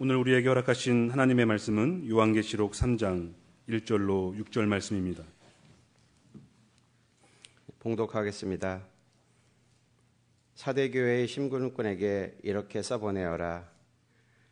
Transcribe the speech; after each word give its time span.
오늘 0.00 0.14
우리에게 0.14 0.46
허락하신 0.46 1.10
하나님의 1.10 1.44
말씀은 1.46 2.08
요한계시록 2.08 2.70
3장 2.70 3.34
1절로 3.68 4.32
6절 4.44 4.66
말씀입니다. 4.66 5.24
봉독하겠습니다. 7.80 8.86
사대교회의 10.54 11.26
심근꾼에게 11.26 12.38
이렇게 12.44 12.80
써보내어라. 12.80 13.68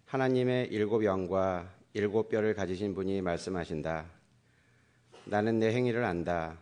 하나님의 0.07 0.67
일곱 0.73 1.05
영과 1.05 1.73
일곱 1.93 2.29
뼈를 2.29 2.53
가지신 2.55 2.97
분이 2.97 3.23
말씀하신다. 3.23 4.05
나는 5.27 5.61
내 5.61 5.73
행위를 5.73 6.03
안다. 6.03 6.59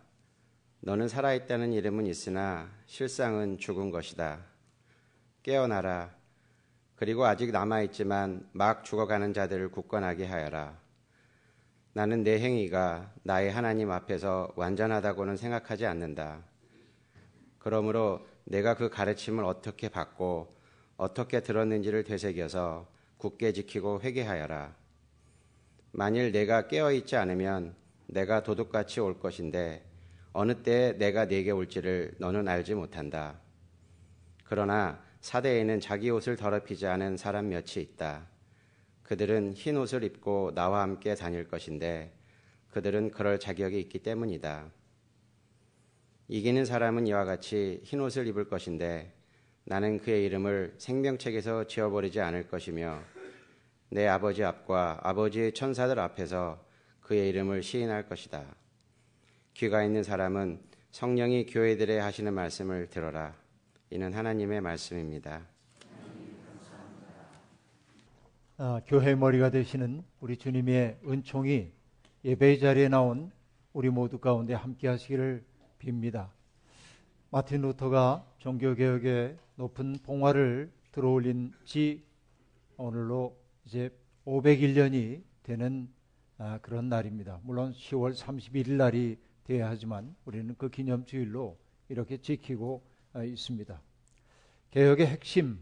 너는 0.81 1.07
살아있다는 1.07 1.73
이름은 1.73 2.05
있으나 2.05 2.69
실상은 2.85 3.57
죽은 3.57 3.89
것이다. 3.89 4.45
깨어나라. 5.41 6.13
그리고 6.95 7.25
아직 7.25 7.51
남아있지만 7.51 8.49
막 8.53 8.83
죽어가는 8.83 9.33
자들을 9.33 9.69
굳건하게 9.69 10.25
하여라. 10.25 10.79
나는 11.93 12.23
내 12.23 12.39
행위가 12.39 13.13
나의 13.23 13.51
하나님 13.51 13.91
앞에서 13.91 14.51
완전하다고는 14.55 15.37
생각하지 15.37 15.85
않는다. 15.85 16.43
그러므로 17.59 18.25
내가 18.45 18.75
그 18.75 18.89
가르침을 18.89 19.43
어떻게 19.43 19.89
받고 19.89 20.55
어떻게 20.97 21.41
들었는지를 21.41 22.03
되새겨서 22.03 22.87
굳게 23.17 23.53
지키고 23.53 24.01
회개하여라. 24.01 24.75
만일 25.91 26.31
내가 26.31 26.67
깨어 26.67 26.91
있지 26.93 27.15
않으면 27.15 27.75
내가 28.07 28.43
도둑같이 28.43 28.99
올 28.99 29.19
것인데 29.19 29.85
어느 30.33 30.63
때에 30.63 30.97
내가 30.97 31.25
네게 31.25 31.51
올지를 31.51 32.15
너는 32.19 32.47
알지 32.47 32.75
못한다. 32.75 33.39
그러나 34.43 35.04
사대에는 35.25 35.79
자기 35.79 36.11
옷을 36.11 36.35
더럽히지 36.35 36.85
않은 36.85 37.17
사람 37.17 37.49
몇이 37.49 37.77
있다. 37.77 38.27
그들은 39.01 39.53
흰 39.53 39.75
옷을 39.75 40.03
입고 40.03 40.51
나와 40.53 40.83
함께 40.83 41.15
다닐 41.15 41.47
것인데 41.47 42.13
그들은 42.69 43.09
그럴 43.09 43.39
자격이 43.39 43.79
있기 43.79 44.03
때문이다. 44.03 44.71
이기는 46.27 46.63
사람은 46.63 47.07
이와 47.07 47.25
같이 47.25 47.81
흰 47.83 48.01
옷을 48.01 48.27
입을 48.27 48.49
것인데 48.49 49.15
나는 49.63 49.97
그의 49.97 50.25
이름을 50.25 50.75
생명책에서 50.77 51.65
지워버리지 51.65 52.21
않을 52.21 52.47
것이며 52.47 53.01
내 53.89 54.05
아버지 54.05 54.43
앞과 54.43 54.99
아버지의 55.01 55.53
천사들 55.53 55.99
앞에서 55.99 56.63
그의 57.01 57.29
이름을 57.29 57.63
시인할 57.63 58.07
것이다. 58.07 58.45
귀가 59.55 59.83
있는 59.83 60.03
사람은 60.03 60.59
성령이 60.91 61.47
교회들에 61.47 61.97
하시는 61.97 62.31
말씀을 62.31 62.91
들어라. 62.91 63.44
이는 63.95 64.13
하나님의 64.13 64.59
말씀입니다. 64.59 65.47
아, 68.57 68.81
교회 68.85 69.15
머리가 69.15 69.49
되시는 69.49 70.03
우리 70.19 70.35
주님의 70.35 70.99
은총이 71.07 71.71
예배의 72.25 72.59
자리에 72.59 72.89
나온 72.89 73.31
우리 73.71 73.89
모두 73.89 74.17
가운데 74.19 74.53
함께 74.53 74.89
하시기를 74.89 75.45
빕니다. 75.79 76.27
마틴 77.31 77.61
루터가 77.61 78.29
종교개혁의 78.39 79.37
높은 79.55 79.95
봉화를 80.03 80.73
들어올린 80.91 81.53
지 81.63 82.03
오늘로 82.75 83.37
이제 83.63 83.97
501년이 84.25 85.21
되는 85.41 85.87
아, 86.37 86.59
그런 86.61 86.89
날입니다. 86.89 87.39
물론 87.43 87.71
10월 87.71 88.13
31일 88.13 88.73
날이 88.73 89.17
되어야 89.45 89.69
하지만 89.69 90.13
우리는 90.25 90.53
그 90.57 90.69
기념주일로 90.69 91.57
이렇게 91.87 92.17
지키고 92.17 92.83
아, 92.83 92.94
있습니다. 93.23 93.81
개혁의 94.71 95.07
핵심, 95.07 95.59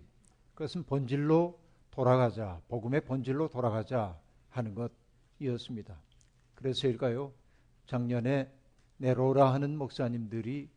그것은 0.54 0.84
본질로 0.84 1.60
돌아가자, 1.92 2.60
복음의 2.68 3.02
본질로 3.02 3.50
돌아가자 3.50 4.18
하는 4.50 4.76
것이었습니다. 4.76 5.95
그래서일까요? 6.56 7.32
작년에 7.86 8.52
네로라 8.98 9.54
하는 9.54 9.78
목사님들이 9.78 10.70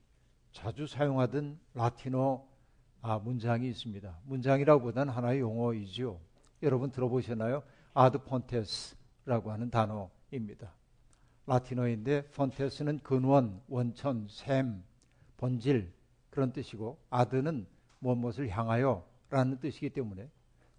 자주 0.53 0.87
사용하던 0.87 1.59
라틴어 1.75 2.47
아, 3.03 3.19
문장이 3.19 3.69
있습니다. 3.69 4.19
문장이라고보다는 4.25 5.13
하나의 5.13 5.41
용어이죠. 5.41 6.19
여러분 6.63 6.91
들어보셨나요? 6.91 7.63
아드 7.95 8.19
폰테스라고 8.25 9.53
하는 9.53 9.71
단어입니다. 9.71 10.73
라틴어인데 11.47 12.31
폰테스는 12.31 12.99
근원, 13.01 13.63
원천, 13.69 14.27
샘, 14.29 14.83
본질 15.37 15.93
그런 16.37 16.53
뜻이고 16.53 16.99
아드는 17.09 17.67
무엇을 17.99 18.51
향하여라는 18.51 19.59
뜻이기 19.59 19.89
때문에 19.89 20.29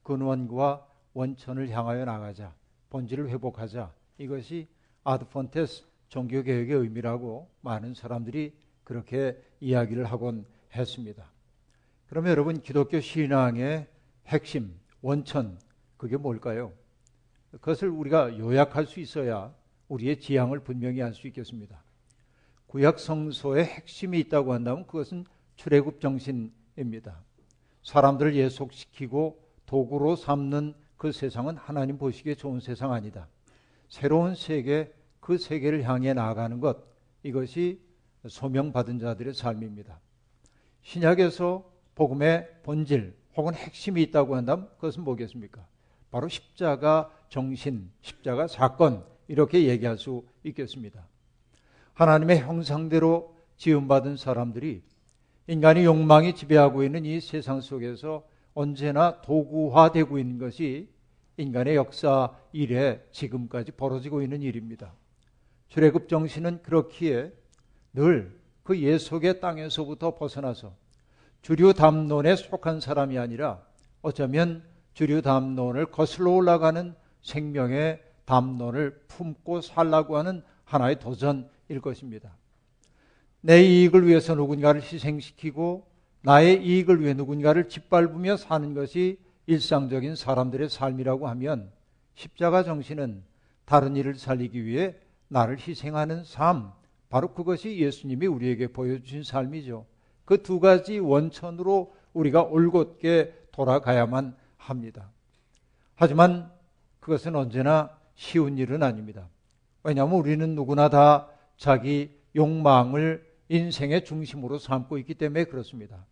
근원과 0.03 0.88
원천을 1.16 1.72
향하여 1.72 2.06
나가자, 2.06 2.53
본질을 2.91 3.29
회복하자 3.29 3.91
이것이 4.19 4.68
아드 5.03 5.25
폰테스 5.25 5.85
종교 6.09 6.44
개혁의 6.44 6.75
의미라고 6.75 7.50
많은 7.62 7.95
사람들이 7.95 8.56
그렇게 8.84 9.35
이야기를 9.59 10.06
하곤 10.06 10.45
했습니다. 10.75 11.25
그러면 12.07 12.29
여러분 12.29 12.62
기독교 12.62 13.00
신앙의 13.00 13.88
핵심, 14.28 14.79
원천 15.01 15.57
그게 15.97 16.18
뭘까요? 16.18 16.72
그것을 17.50 17.89
우리가 17.89 18.38
요약할 18.38 18.85
수 18.85 19.00
있어야 19.00 19.56
우리의 19.88 20.19
지향을 20.19 20.59
분명히 20.59 21.01
알 21.01 21.16
수 21.16 21.25
있겠습니다. 21.25 21.81
구약 22.68 23.00
성소의 23.00 23.66
핵심이 23.66 24.19
있다고 24.19 24.53
한다면 24.53 24.85
그것은 24.85 25.25
출애굽 25.57 26.00
정신입니다. 26.00 27.23
사람들을 27.84 28.35
예속시키고 28.35 29.44
도구로 29.66 30.16
삼는 30.16 30.73
그 30.95 31.12
세상은 31.12 31.57
하나님 31.57 31.97
보시기에 31.97 32.35
좋은 32.35 32.59
세상 32.59 32.94
아니다. 32.94 33.28
새로운 33.90 34.35
세계, 34.35 34.94
그 35.19 35.38
세계를 35.38 35.84
향해 35.84 36.13
나아가는 36.13 36.59
것, 36.59 36.78
이것이 37.23 37.81
소명받은 38.28 39.00
자들의 39.00 39.34
삶입니다. 39.34 40.00
신약에서 40.81 41.69
복음의 41.95 42.62
본질 42.63 43.16
혹은 43.35 43.53
핵심이 43.53 44.01
있다고 44.03 44.35
한다면 44.35 44.69
그것은 44.75 45.03
뭐겠습니까? 45.03 45.66
바로 46.12 46.28
십자가 46.28 47.12
정신, 47.29 47.91
십자가 48.01 48.47
사건 48.47 49.06
이렇게 49.28 49.68
얘기할 49.68 49.97
수 49.97 50.25
있겠습니다. 50.44 51.07
하나님의 51.94 52.39
형상대로 52.39 53.35
지음받은 53.57 54.18
사람들이 54.18 54.84
인간의 55.47 55.85
욕망이 55.85 56.35
지배하고 56.35 56.83
있는 56.83 57.05
이 57.05 57.19
세상 57.21 57.61
속에서 57.61 58.25
언제나 58.53 59.21
도구화되고 59.21 60.19
있는 60.19 60.37
것이 60.37 60.89
인간의 61.37 61.75
역사 61.75 62.33
이래 62.51 63.01
지금까지 63.11 63.71
벌어지고 63.71 64.21
있는 64.21 64.41
일입니다. 64.41 64.93
출애굽 65.69 66.09
정신은 66.09 66.63
그렇기에 66.63 67.31
늘 67.93 68.37
그 68.67 68.77
예속의 68.81 69.39
땅에서부터 69.39 70.15
벗어나서 70.15 70.75
주류 71.41 71.73
담론에 71.73 72.35
속한 72.35 72.81
사람이 72.81 73.17
아니라 73.17 73.63
어쩌면 74.01 74.61
주류 74.93 75.21
담론을 75.21 75.85
거슬러 75.85 76.31
올라가는 76.31 76.93
생명의 77.21 78.03
담론을 78.25 79.05
품고 79.07 79.61
살라고 79.61 80.17
하는 80.17 80.43
하나의 80.65 80.99
도전일 80.99 81.79
것입니다. 81.81 82.35
내 83.41 83.63
이익을 83.63 84.07
위해서 84.07 84.35
누군가를 84.35 84.81
희생시키고 84.81 85.85
나의 86.21 86.63
이익을 86.65 87.01
위해 87.01 87.13
누군가를 87.13 87.69
짓밟으며 87.69 88.37
사는 88.37 88.73
것이 88.73 89.19
일상적인 89.45 90.15
사람들의 90.15 90.69
삶이라고 90.69 91.27
하면 91.29 91.71
십자가 92.15 92.63
정신은 92.63 93.23
다른 93.65 93.95
일을 93.95 94.15
살리기 94.15 94.65
위해 94.65 94.95
나를 95.29 95.57
희생하는 95.59 96.23
삶, 96.23 96.71
바로 97.09 97.33
그것이 97.33 97.77
예수님이 97.77 98.27
우리에게 98.27 98.67
보여주신 98.67 99.23
삶이죠. 99.23 99.85
그 100.25 100.41
두 100.43 100.59
가지 100.59 100.99
원천으로 100.99 101.93
우리가 102.13 102.43
올곧게 102.43 103.33
돌아가야만 103.51 104.35
합니다. 104.57 105.09
하지만 105.95 106.51
그것은 107.00 107.35
언제나 107.35 107.89
쉬운 108.15 108.57
일은 108.57 108.83
아닙니다. 108.83 109.29
왜냐하면 109.83 110.15
우리는 110.15 110.56
누구나 110.56 110.89
다 110.89 111.29
자기 111.56 112.12
욕망을 112.35 113.25
인생의 113.49 114.05
중심으로 114.05 114.59
삼고 114.59 114.97
있기 114.99 115.15
때문에 115.15 115.45
그렇습니다. 115.45 116.05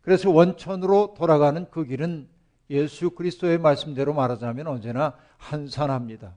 그래서 0.00 0.30
원천으로 0.30 1.14
돌아가는 1.16 1.66
그 1.70 1.84
길은 1.84 2.28
예수 2.70 3.10
그리스도의 3.10 3.58
말씀대로 3.58 4.14
말하자면 4.14 4.66
언제나 4.66 5.14
한산합니다. 5.36 6.36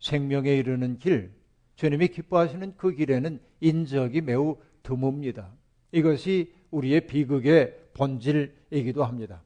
생명에 0.00 0.54
이르는 0.54 0.98
길, 0.98 1.32
주님이 1.76 2.08
기뻐하시는 2.08 2.74
그 2.76 2.92
길에는 2.92 3.40
인적이 3.60 4.20
매우 4.20 4.56
드뭅니다. 4.82 5.46
이것이 5.92 6.54
우리의 6.70 7.06
비극의 7.06 7.78
본질이기도 7.94 9.04
합니다. 9.04 9.42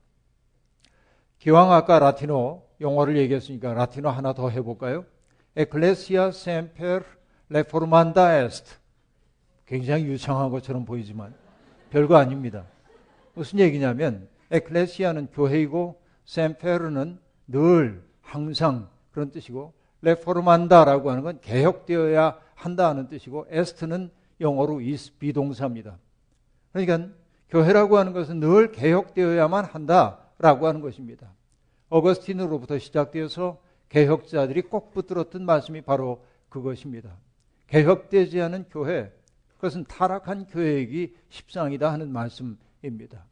기왕 1.39 1.73
아까 1.73 1.99
라틴어 1.99 2.63
용어를 2.81 3.17
얘기했으니까 3.17 3.75
라틴어 3.75 4.11
하나 4.11 4.33
더 4.33 4.49
해볼까요? 4.49 5.05
에클레시 5.57 6.17
굉장히 9.67 10.05
유창한 10.05 10.51
것처럼 10.51 10.85
보이지만 10.85 11.35
별거 11.91 12.17
아닙니다. 12.17 12.65
무슨 13.35 13.59
얘기냐면 13.59 14.29
에클레시아는 14.51 15.29
교회이고 15.33 16.01
셈페르는 16.25 17.19
늘 17.49 18.03
항상 18.21 18.89
그런 19.13 19.31
뜻이고 19.31 19.73
레포르만다라고 20.03 21.11
하는 21.11 21.23
건 21.23 21.41
개혁되어야 21.41 22.39
한다는 22.55 23.09
뜻이고 23.09 23.47
에스트는 23.51 24.11
영어로 24.41 24.81
is 24.81 25.17
비동사입니다. 25.19 25.99
그러니까 26.73 27.09
교회라고 27.49 27.97
하는 27.97 28.13
것은 28.13 28.41
늘 28.41 28.73
개혁되어야만 28.73 29.65
한다라고 29.65 30.67
하는 30.67 30.81
것입니다. 30.81 31.33
어거스틴으로부터 31.89 32.79
시작되어서 32.79 33.59
개혁자들이 33.89 34.63
꼭 34.63 34.93
붙들었던 34.93 35.45
말씀이 35.45 35.81
바로 35.81 36.25
그것입니다. 36.49 37.17
개혁되지 37.69 38.41
않은 38.43 38.67
교회, 38.71 39.13
그것은 39.57 39.85
타락한 39.85 40.47
교회이기 40.47 41.17
십상이다 41.29 41.93
하는 41.93 42.11
말씀입니다. 42.11 43.25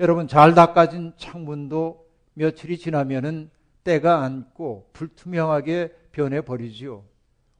여러분, 0.00 0.26
잘 0.26 0.54
닦아진 0.54 1.12
창문도 1.16 2.06
며칠이 2.34 2.78
지나면은 2.78 3.50
때가 3.84 4.22
앉고 4.22 4.90
불투명하게 4.92 5.94
변해 6.12 6.40
버리지요. 6.40 7.04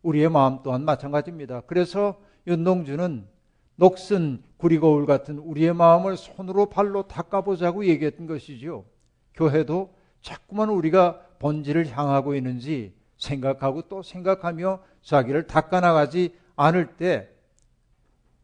우리의 0.03 0.31
마음 0.31 0.63
또한 0.63 0.85
마찬가지입니다. 0.85 1.63
그래서 1.63 2.21
윤동주는 2.47 3.27
녹슨 3.77 4.43
구리거울 4.57 5.07
같은 5.07 5.39
우리의 5.39 5.75
마음을 5.75 6.17
손으로 6.17 6.67
발로 6.67 7.07
닦아보자고 7.09 7.87
얘기했던 7.87 8.27
것이지요. 8.27 8.85
교회도 9.35 9.95
자꾸만 10.23 10.69
우리가 10.71 11.21
본질을 11.39 11.97
향하고 11.97 12.35
있는지 12.35 12.95
생각하고 13.19 13.83
또 13.83 14.03
생각하며 14.03 14.81
자기를 15.03 15.47
닦아나가지 15.47 16.35
않을 16.57 16.97
때 16.97 17.34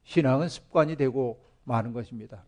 신앙은 0.04 0.48
습관이 0.48 0.96
되고 0.96 1.44
마는 1.64 1.92
것입니다. 1.92 2.44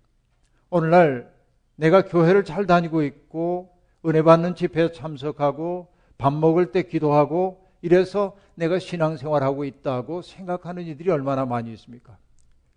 오늘날 0.70 1.32
내가 1.76 2.02
교회를 2.02 2.44
잘 2.44 2.66
다니고 2.66 3.02
있고 3.02 3.76
은혜 4.04 4.22
받는 4.22 4.54
집회에 4.54 4.92
참석하고 4.92 5.92
밥 6.18 6.32
먹을 6.32 6.72
때 6.72 6.82
기도하고 6.82 7.66
이래서 7.82 8.36
내가 8.54 8.78
신앙생활하고 8.78 9.64
있다고 9.64 10.22
생각하는 10.22 10.84
이들이 10.84 11.10
얼마나 11.10 11.44
많이 11.44 11.72
있습니까? 11.72 12.16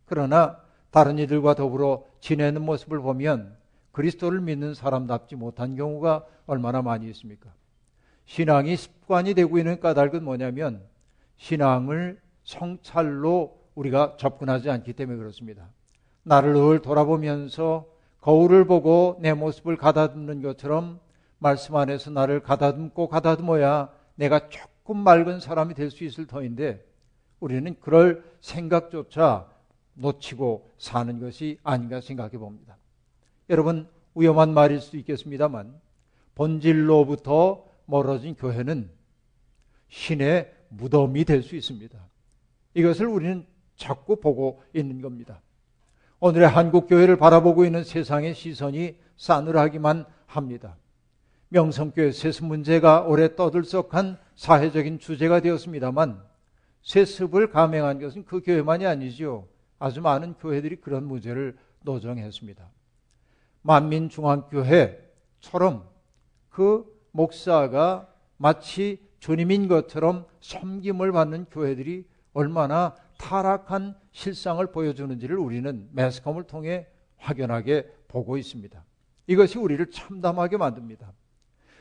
그러나 0.05 0.59
다른 0.91 1.19
이들과 1.19 1.55
더불어 1.55 2.05
지내는 2.19 2.61
모습을 2.61 2.99
보면 2.99 3.55
그리스도를 3.91 4.41
믿는 4.41 4.73
사람답지 4.73 5.35
못한 5.35 5.75
경우가 5.75 6.25
얼마나 6.47 6.81
많이 6.81 7.07
있습니까? 7.09 7.49
신앙이 8.25 8.75
습관이 8.75 9.33
되고 9.35 9.57
있는 9.57 9.79
까닭은 9.79 10.23
뭐냐면 10.23 10.81
신앙을 11.37 12.19
성찰로 12.43 13.64
우리가 13.75 14.15
접근하지 14.17 14.69
않기 14.69 14.93
때문에 14.93 15.17
그렇습니다. 15.17 15.69
나를 16.23 16.53
늘 16.53 16.81
돌아보면서 16.81 17.87
거울을 18.21 18.65
보고 18.65 19.17
내 19.21 19.33
모습을 19.33 19.77
가다듬는 19.77 20.41
것처럼 20.41 20.99
말씀 21.37 21.75
안에서 21.75 22.09
나를 22.09 22.41
가다듬고 22.41 23.07
가다듬어야 23.07 23.89
내가 24.15 24.49
조금 24.49 24.97
맑은 24.97 25.39
사람이 25.39 25.75
될 25.75 25.91
수 25.91 26.03
있을 26.03 26.25
터인데 26.25 26.83
우리는 27.39 27.75
그럴 27.79 28.23
생각조차 28.41 29.47
놓치고 29.93 30.71
사는 30.77 31.19
것이 31.19 31.59
아닌가 31.63 32.01
생각해 32.01 32.37
봅니다. 32.37 32.77
여러분, 33.49 33.87
위험한 34.15 34.53
말일 34.53 34.79
수 34.79 34.97
있겠습니다만 34.97 35.79
본질로부터 36.33 37.65
멀어진 37.85 38.35
교회는 38.35 38.89
신의 39.89 40.51
무덤이 40.69 41.25
될 41.25 41.43
수 41.43 41.55
있습니다. 41.55 41.97
이것을 42.73 43.05
우리는 43.05 43.45
자꾸 43.75 44.17
보고 44.17 44.61
있는 44.73 45.01
겁니다. 45.01 45.41
오늘의 46.19 46.47
한국 46.47 46.87
교회를 46.87 47.17
바라보고 47.17 47.65
있는 47.65 47.83
세상의 47.83 48.33
시선이 48.33 48.97
싸늘하기만 49.17 50.05
합니다. 50.25 50.77
명성교회 51.49 52.11
세습 52.11 52.45
문제가 52.45 53.01
오래 53.01 53.35
떠들썩한 53.35 54.17
사회적인 54.35 54.99
주제가 54.99 55.41
되었습니다만 55.41 56.23
세습을 56.81 57.51
감행한 57.51 57.99
것은 57.99 58.23
그 58.25 58.41
교회만이 58.41 58.85
아니죠. 58.85 59.47
아주 59.79 60.01
많은 60.01 60.35
교회들이 60.35 60.75
그런 60.77 61.03
문제를 61.05 61.57
노정했습니다. 61.81 62.69
만민중앙교회처럼 63.61 65.89
그 66.49 66.85
목사가 67.11 68.07
마치 68.37 69.03
주님인 69.19 69.67
것처럼 69.67 70.25
섬김을 70.41 71.11
받는 71.11 71.45
교회들이 71.45 72.05
얼마나 72.33 72.95
타락한 73.17 73.95
실상을 74.11 74.65
보여주는지를 74.71 75.37
우리는 75.37 75.87
매스컴을 75.91 76.43
통해 76.43 76.87
확연하게 77.17 77.89
보고 78.07 78.37
있습니다. 78.37 78.83
이것이 79.27 79.57
우리를 79.57 79.89
참담하게 79.89 80.57
만듭니다. 80.57 81.11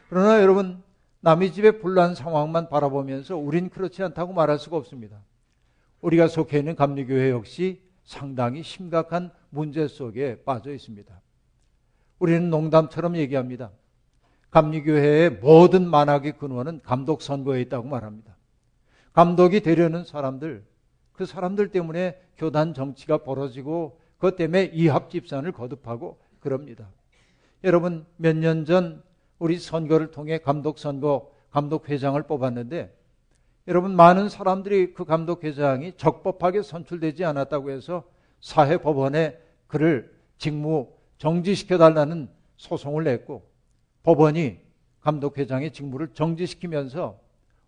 그러나 0.09 0.41
여러분, 0.41 0.83
남의 1.21 1.53
집의 1.53 1.81
불난 1.81 2.15
상황만 2.15 2.69
바라보면서 2.69 3.37
우린 3.37 3.71
그렇지 3.71 4.03
않다고 4.03 4.33
말할 4.33 4.59
수가 4.59 4.77
없습니다. 4.77 5.23
우리가 6.01 6.29
속해 6.29 6.59
있는 6.59 6.77
감리교회 6.77 7.31
역시 7.31 7.83
상당히 8.05 8.63
심각한 8.63 9.31
문제 9.49 9.89
속에 9.89 10.43
빠져 10.45 10.73
있습니다. 10.73 11.21
우리는 12.19 12.51
농담처럼 12.51 13.17
얘기합니다. 13.17 13.71
감리교회의 14.51 15.31
모든 15.31 15.89
만악의 15.89 16.39
근원은 16.39 16.81
감독 16.83 17.23
선거에 17.23 17.61
있다고 17.63 17.89
말합니다. 17.89 18.37
감독이 19.13 19.61
되려는 19.61 20.05
사람들, 20.05 20.65
그 21.15 21.27
사람들 21.27 21.69
때문에 21.71 22.21
교단 22.37 22.75
정치가 22.75 23.19
벌어지고 23.19 23.99
그것 24.17 24.37
때문에 24.37 24.71
이합 24.75 25.11
집산을 25.11 25.53
거듭하고 25.53 26.19
그럽니다. 26.41 26.89
여러분 27.63 28.05
몇 28.17 28.37
년 28.37 28.65
전 28.67 29.03
우리 29.39 29.59
선거를 29.59 30.11
통해 30.11 30.39
감독 30.39 30.79
선거 30.79 31.31
감독 31.51 31.89
회장을 31.89 32.21
뽑았는데 32.23 32.95
여러분 33.69 33.97
많은 33.97 34.29
사람들이 34.29 34.93
그 34.95 35.05
감독 35.05 35.45
회장이 35.45 35.95
적법하게 35.97 36.63
선출되지 36.63 37.25
않았다고 37.25 37.71
해서 37.71 38.05
사회 38.41 38.77
법원에 38.77 39.39
그를 39.67 40.15
직무 40.37 40.89
정지시켜 41.19 41.79
달라는 41.79 42.29
소송을 42.57 43.05
냈고 43.05 43.49
법원이 44.03 44.59
감독 45.01 45.39
회장의 45.39 45.73
직무를 45.73 46.09
정지시키면서 46.13 47.19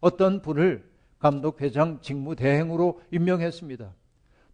어떤 0.01 0.43
분을 0.43 0.85
감독 1.19 1.61
회장 1.61 2.01
직무 2.01 2.37
대행으로 2.37 3.01
임명했습니다. 3.11 3.93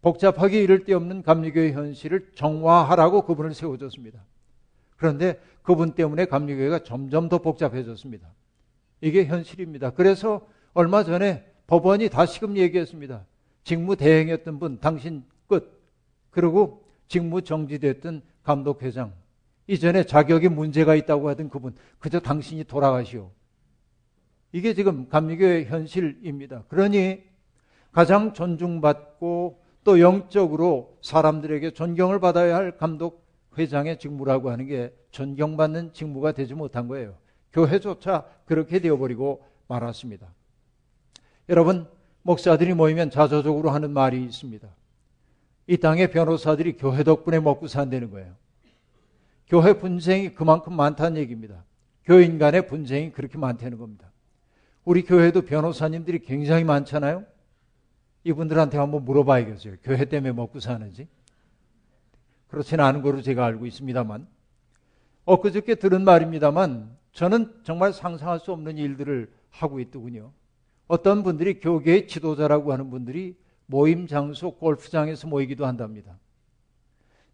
복잡하게 0.00 0.62
이를 0.62 0.84
데 0.84 0.94
없는 0.94 1.22
감리교회 1.22 1.72
현실을 1.72 2.32
정화하라고 2.34 3.22
그분을 3.22 3.54
세워줬습니다. 3.54 4.24
그런데 4.96 5.40
그분 5.62 5.92
때문에 5.92 6.26
감리교회가 6.26 6.82
점점 6.82 7.28
더 7.28 7.38
복잡해졌습니다. 7.38 8.28
이게 9.00 9.24
현실입니다. 9.24 9.90
그래서 9.90 10.46
얼마 10.74 11.04
전에 11.04 11.44
법원이 11.66 12.08
다시금 12.08 12.56
얘기했습니다. 12.56 13.24
직무 13.64 13.96
대행이었던 13.96 14.58
분, 14.58 14.80
당신 14.80 15.24
끝. 15.46 15.82
그리고 16.30 16.84
직무 17.08 17.42
정지됐던 17.42 18.22
감독 18.42 18.82
회장. 18.82 19.12
이전에 19.66 20.04
자격에 20.04 20.48
문제가 20.48 20.94
있다고 20.94 21.28
하던 21.30 21.48
그분, 21.48 21.74
그저 21.98 22.20
당신이 22.20 22.64
돌아가시오. 22.64 23.30
이게 24.52 24.74
지금 24.74 25.08
감리교의 25.08 25.66
현실입니다. 25.66 26.64
그러니 26.68 27.22
가장 27.90 28.32
존중받고 28.34 29.60
또 29.84 30.00
영적으로 30.00 30.96
사람들에게 31.02 31.72
존경을 31.72 32.20
받아야 32.20 32.56
할 32.56 32.76
감독 32.76 33.26
회장의 33.58 33.98
직무라고 33.98 34.50
하는 34.50 34.66
게 34.66 34.94
존경받는 35.10 35.92
직무가 35.92 36.32
되지 36.32 36.54
못한 36.54 36.88
거예요. 36.88 37.16
교회조차 37.52 38.26
그렇게 38.46 38.78
되어버리고 38.78 39.42
말았습니다. 39.68 40.32
여러분, 41.48 41.86
목사들이 42.22 42.72
모이면 42.74 43.10
자조적으로 43.10 43.70
하는 43.70 43.90
말이 43.90 44.22
있습니다. 44.24 44.68
이 45.66 45.76
땅의 45.76 46.10
변호사들이 46.10 46.76
교회 46.76 47.02
덕분에 47.02 47.40
먹고 47.40 47.66
산다는 47.66 48.10
거예요. 48.10 48.34
교회 49.48 49.74
분쟁이 49.74 50.34
그만큼 50.34 50.74
많다는 50.74 51.20
얘기입니다. 51.20 51.64
교인 52.04 52.38
간의 52.38 52.66
분쟁이 52.68 53.12
그렇게 53.12 53.38
많다는 53.38 53.76
겁니다. 53.78 54.11
우리 54.84 55.02
교회도 55.02 55.42
변호사님들이 55.42 56.20
굉장히 56.20 56.64
많잖아요. 56.64 57.24
이분들한테 58.24 58.78
한번 58.78 59.04
물어봐야겠어요. 59.04 59.76
교회 59.82 60.04
때문에 60.04 60.32
먹고 60.32 60.60
사는지. 60.60 61.08
그렇지는 62.48 62.84
않은 62.84 63.02
거로 63.02 63.22
제가 63.22 63.44
알고 63.44 63.66
있습니다만. 63.66 64.26
엊그저께 65.24 65.76
들은 65.76 66.04
말입니다만 66.04 66.96
저는 67.12 67.52
정말 67.62 67.92
상상할 67.92 68.40
수 68.40 68.52
없는 68.52 68.76
일들을 68.78 69.32
하고 69.50 69.80
있더군요. 69.80 70.32
어떤 70.88 71.22
분들이 71.22 71.60
교계의 71.60 72.08
지도자라고 72.08 72.72
하는 72.72 72.90
분들이 72.90 73.36
모임 73.66 74.06
장소 74.06 74.52
골프장에서 74.56 75.28
모이기도 75.28 75.64
한답니다. 75.64 76.18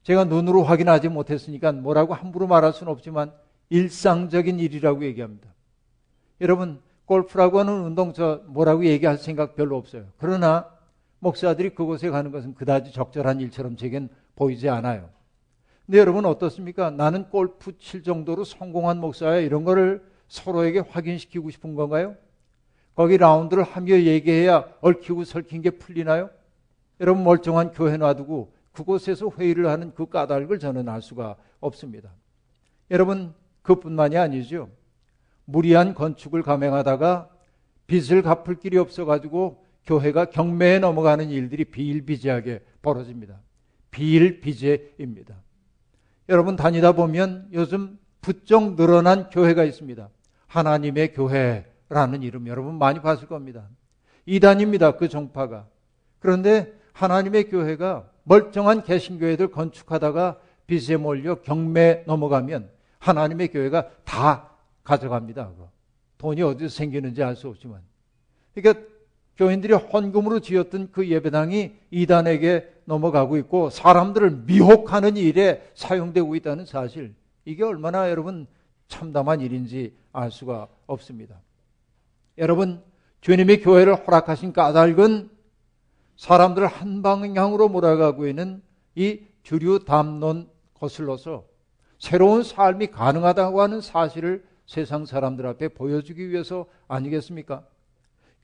제가 0.02 0.24
눈으로 0.24 0.62
확인하지 0.62 1.08
못했으니까 1.08 1.72
뭐라고 1.72 2.14
함부로 2.14 2.46
말할 2.46 2.72
수는 2.72 2.92
없지만 2.92 3.32
일상적인 3.70 4.58
일이라고 4.58 5.04
얘기합니다. 5.04 5.52
여러분, 6.40 6.80
골프라고 7.08 7.58
하는 7.58 7.84
운동 7.84 8.12
저 8.12 8.42
뭐라고 8.48 8.84
얘기할 8.84 9.16
생각 9.16 9.56
별로 9.56 9.78
없어요. 9.78 10.04
그러나 10.18 10.68
목사들이 11.20 11.70
그곳에 11.70 12.10
가는 12.10 12.30
것은 12.30 12.54
그다지 12.54 12.92
적절한 12.92 13.40
일처럼 13.40 13.76
제겐 13.76 14.10
보이지 14.36 14.68
않아요. 14.68 15.08
근데 15.86 15.98
여러분 15.98 16.26
어떻습니까? 16.26 16.90
나는 16.90 17.30
골프 17.30 17.78
칠 17.78 18.02
정도로 18.02 18.44
성공한 18.44 19.00
목사야 19.00 19.38
이런 19.38 19.64
거를 19.64 20.04
서로에게 20.28 20.80
확인시키고 20.80 21.48
싶은 21.48 21.74
건가요? 21.74 22.14
거기 22.94 23.16
라운드를 23.16 23.62
하며 23.62 23.94
얘기해야 23.94 24.68
얽히고 24.82 25.24
설킨 25.24 25.62
게 25.62 25.70
풀리나요? 25.70 26.28
여러분 27.00 27.24
멀쩡한 27.24 27.72
교회 27.72 27.96
놔두고 27.96 28.52
그곳에서 28.72 29.30
회의를 29.30 29.68
하는 29.68 29.94
그 29.94 30.10
까닭을 30.10 30.58
저는 30.58 30.90
알 30.90 31.00
수가 31.00 31.36
없습니다. 31.60 32.10
여러분 32.90 33.32
그뿐만이 33.62 34.18
아니죠. 34.18 34.68
무리한 35.48 35.94
건축을 35.94 36.42
감행하다가 36.42 37.30
빚을 37.86 38.20
갚을 38.20 38.58
길이 38.60 38.76
없어가지고 38.76 39.64
교회가 39.86 40.26
경매에 40.26 40.78
넘어가는 40.78 41.30
일들이 41.30 41.64
비일비재하게 41.64 42.60
벌어집니다. 42.82 43.40
비일비재입니다. 43.90 45.34
여러분 46.28 46.54
다니다 46.54 46.92
보면 46.92 47.48
요즘 47.54 47.98
부쩍 48.20 48.76
늘어난 48.76 49.30
교회가 49.30 49.64
있습니다. 49.64 50.10
하나님의 50.48 51.14
교회라는 51.14 52.22
이름 52.22 52.46
여러분 52.46 52.74
많이 52.74 53.00
봤을 53.00 53.26
겁니다. 53.26 53.66
이단입니다. 54.26 54.96
그 54.96 55.08
종파가. 55.08 55.66
그런데 56.18 56.74
하나님의 56.92 57.48
교회가 57.48 58.10
멀쩡한 58.24 58.82
개신교회들 58.82 59.50
건축하다가 59.50 60.38
빚에 60.66 60.98
몰려 60.98 61.36
경매 61.36 62.04
넘어가면 62.06 62.68
하나님의 62.98 63.48
교회가 63.48 63.88
다 64.04 64.47
가져갑니다. 64.88 65.50
돈이 66.16 66.42
어디서 66.42 66.74
생기는지 66.74 67.22
알 67.22 67.36
수 67.36 67.48
없지만. 67.48 67.82
그러니까 68.54 68.84
교인들이 69.36 69.74
헌금으로 69.74 70.40
지었던 70.40 70.90
그 70.90 71.08
예배당이 71.08 71.72
이단에게 71.90 72.68
넘어가고 72.86 73.36
있고 73.38 73.70
사람들을 73.70 74.44
미혹하는 74.46 75.16
일에 75.16 75.70
사용되고 75.74 76.34
있다는 76.34 76.64
사실. 76.64 77.14
이게 77.44 77.62
얼마나 77.62 78.10
여러분 78.10 78.46
참담한 78.88 79.40
일인지 79.40 79.94
알 80.12 80.30
수가 80.30 80.66
없습니다. 80.86 81.36
여러분, 82.38 82.82
주님의 83.20 83.60
교회를 83.60 83.94
허락하신 83.94 84.52
까닭은 84.52 85.30
사람들을 86.16 86.66
한 86.66 87.02
방향으로 87.02 87.68
몰아가고 87.68 88.26
있는 88.26 88.62
이 88.94 89.20
주류 89.42 89.84
담론 89.84 90.48
거슬러서 90.74 91.44
새로운 91.98 92.42
삶이 92.42 92.88
가능하다고 92.88 93.60
하는 93.60 93.80
사실을 93.80 94.47
세상 94.68 95.06
사람들 95.06 95.46
앞에 95.46 95.68
보여주기 95.68 96.28
위해서 96.28 96.66
아니겠습니까? 96.88 97.66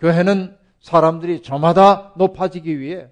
교회는 0.01 0.57
사람들이 0.81 1.43
저마다 1.43 2.15
높아지기 2.17 2.81
위해 2.81 3.09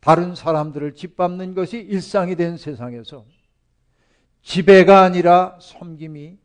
다른 0.00 0.34
사람들을 0.34 0.94
짓밟는 0.94 1.54
것이 1.54 1.78
일상이 1.78 2.36
된 2.36 2.56
세상에서 2.56 3.26
지배가 4.42 5.02
아니라 5.02 5.58
섬김이 5.60 6.38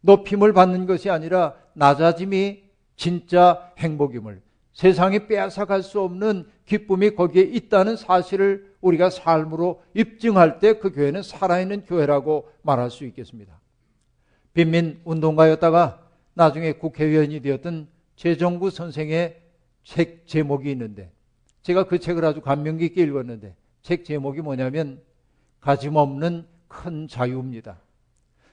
높임을 0.00 0.54
받는 0.54 0.86
것이 0.86 1.10
아니라 1.10 1.54
낮아짐이 1.74 2.62
진짜 2.96 3.70
행복임을 3.76 4.40
세상이 4.72 5.26
빼앗아갈 5.26 5.82
수 5.82 6.00
없는 6.00 6.48
기쁨이 6.64 7.14
거기에 7.14 7.42
있다는 7.42 7.96
사실을 7.96 8.74
우리가 8.80 9.10
삶으로 9.10 9.82
입증할 9.92 10.60
때 10.60 10.78
그 10.78 10.92
교회는 10.92 11.22
살아있는 11.22 11.84
교회라고 11.84 12.48
말할 12.62 12.90
수 12.90 13.04
있겠습니다. 13.04 13.58
빈민 14.56 14.98
운동가였다가 15.04 16.00
나중에 16.32 16.72
국회의원이 16.72 17.40
되었던 17.40 17.88
재정구 18.16 18.70
선생의 18.70 19.38
책 19.84 20.26
제목이 20.26 20.70
있는데 20.70 21.12
제가 21.60 21.84
그 21.84 21.98
책을 21.98 22.24
아주 22.24 22.40
감명 22.40 22.78
깊게 22.78 23.02
읽었는데 23.02 23.54
책 23.82 24.06
제목이 24.06 24.40
뭐냐면 24.40 25.02
가짐 25.60 25.96
없는 25.96 26.46
큰 26.68 27.06
자유입니다. 27.06 27.78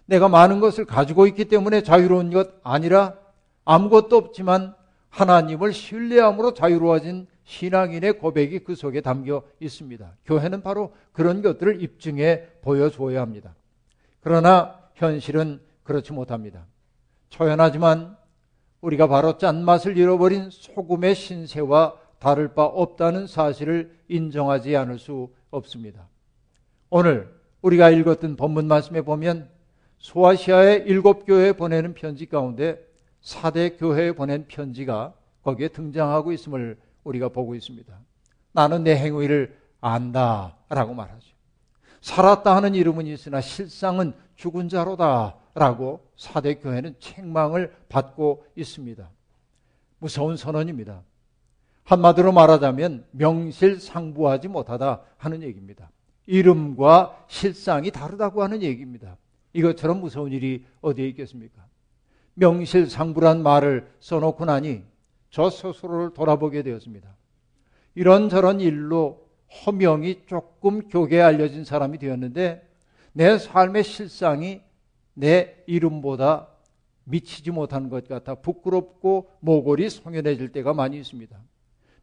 내가 0.05 0.27
많은 0.27 0.59
것을 0.59 0.83
가지고 0.83 1.25
있기 1.27 1.45
때문에 1.45 1.83
자유로운 1.83 2.31
것 2.33 2.49
아니라 2.63 3.17
아무것도 3.63 4.17
없지만 4.17 4.75
하나님을 5.07 5.71
신뢰함으로 5.71 6.53
자유로워진 6.53 7.27
신앙인의 7.45 8.19
고백이 8.19 8.59
그 8.65 8.75
속에 8.75 8.99
담겨 8.99 9.41
있습니다. 9.61 10.17
교회는 10.25 10.63
바로 10.63 10.93
그런 11.13 11.41
것들을 11.41 11.81
입증해 11.81 12.59
보여줘야 12.61 13.21
합니다. 13.21 13.55
그러나 14.19 14.81
현실은 14.95 15.61
그렇지 15.83 16.13
못합니다. 16.13 16.65
초연하지만 17.29 18.17
우리가 18.81 19.07
바로 19.07 19.37
짠맛을 19.37 19.97
잃어버린 19.97 20.49
소금의 20.49 21.15
신세와 21.15 21.95
다를 22.19 22.53
바 22.53 22.63
없다는 22.63 23.27
사실을 23.27 23.97
인정하지 24.07 24.75
않을 24.75 24.99
수 24.99 25.29
없습니다. 25.51 26.07
오늘 26.89 27.33
우리가 27.61 27.89
읽었던 27.89 28.35
본문 28.35 28.67
말씀에 28.67 29.01
보면 29.01 29.49
소아시아의 29.97 30.83
일곱 30.85 31.25
교회에 31.25 31.53
보내는 31.53 31.93
편지 31.93 32.27
가운데 32.27 32.85
사대 33.21 33.71
교회에 33.77 34.11
보낸 34.11 34.45
편지가 34.47 35.13
거기에 35.43 35.69
등장하고 35.69 36.31
있음을 36.33 36.77
우리가 37.03 37.29
보고 37.29 37.55
있습니다. 37.55 37.93
나는 38.51 38.83
내 38.83 38.95
행위를 38.95 39.57
안다 39.81 40.57
라고 40.69 40.93
말하죠. 40.93 41.33
살았다 42.01 42.55
하는 42.55 42.75
이름은 42.75 43.07
있으나 43.07 43.39
실상은 43.39 44.13
죽은 44.35 44.67
자로다 44.67 45.37
라고 45.53 46.01
사대 46.15 46.55
교회는 46.55 46.95
책망을 46.99 47.73
받고 47.89 48.45
있습니다. 48.55 49.09
무서운 49.99 50.35
선언입니다. 50.35 51.03
한마디로 51.83 52.31
말하자면 52.31 53.05
명실상부하지 53.11 54.47
못하다 54.47 55.01
하는 55.17 55.43
얘기입니다. 55.43 55.91
이름과 56.25 57.25
실상이 57.27 57.91
다르다고 57.91 58.41
하는 58.41 58.61
얘기입니다. 58.61 59.17
이것처럼 59.53 59.99
무서운 59.99 60.31
일이 60.31 60.65
어디에 60.81 61.07
있겠습니까? 61.09 61.63
명실상부란 62.35 63.43
말을 63.43 63.91
써놓고 63.99 64.45
나니 64.45 64.83
저 65.29 65.49
스스로를 65.49 66.13
돌아보게 66.13 66.63
되었습니다. 66.63 67.15
이런저런 67.95 68.59
일로 68.59 69.27
허명이 69.65 70.23
조금 70.25 70.87
교계에 70.87 71.21
알려진 71.21 71.63
사람이 71.63 71.99
되었는데 71.99 72.67
내 73.11 73.37
삶의 73.37 73.83
실상이 73.83 74.61
내 75.13 75.63
이름보다 75.67 76.47
미치지 77.05 77.51
못한 77.51 77.89
것 77.89 78.07
같아 78.07 78.35
부끄럽고 78.35 79.29
모골이 79.39 79.89
송연해질 79.89 80.51
때가 80.51 80.73
많이 80.73 80.97
있습니다. 80.97 81.37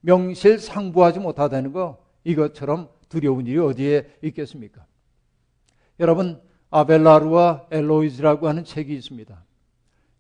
명실상부하지 0.01 1.21
못하다는 1.21 1.73
거 1.73 1.99
이것처럼 2.25 2.89
두려운 3.09 3.47
일이 3.47 3.59
어디에 3.59 4.09
있겠습니까? 4.23 4.85
여러분 5.99 6.41
아벨라르와 6.71 7.67
엘로이즈라고 7.71 8.49
하는 8.49 8.65
책이 8.65 8.95
있습니다. 8.95 9.45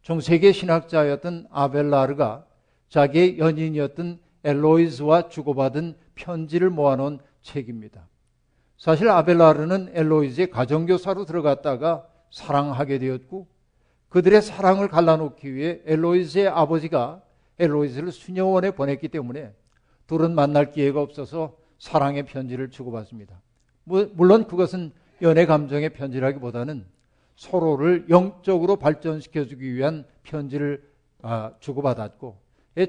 중세계 0.02 0.52
신학자였던 0.52 1.47
아벨라르가 1.50 2.47
자기의 2.88 3.38
연인이었던 3.38 4.18
엘로이즈와 4.42 5.28
주고받은 5.28 5.97
편지를 6.14 6.70
모아놓은 6.70 7.20
책입니다. 7.42 8.09
사실 8.76 9.09
아벨라르는 9.09 9.90
엘로이즈의 9.94 10.50
가정교사로 10.50 11.26
들어갔다가 11.26 12.06
사랑하게 12.30 12.99
되었고 12.99 13.46
그들의 14.08 14.42
사랑을 14.42 14.88
갈라놓기 14.88 15.54
위해 15.54 15.80
엘로이즈의 15.84 16.49
아버지가 16.49 17.22
엘로이즈를 17.58 18.10
수녀원에 18.10 18.72
보냈기 18.72 19.08
때문에 19.08 19.54
둘은 20.06 20.34
만날 20.34 20.72
기회가 20.72 21.00
없어서 21.00 21.56
사랑의 21.78 22.25
편지를 22.25 22.70
주고받습니다. 22.70 23.40
물론 23.84 24.46
그것은 24.46 24.92
연애 25.22 25.46
감정의 25.46 25.90
편지라기보다는 25.90 26.87
서로를 27.37 28.06
영적으로 28.08 28.76
발전시켜주기 28.76 29.75
위한 29.75 30.04
편지를 30.22 30.90
아, 31.22 31.52
주고받았고 31.60 32.38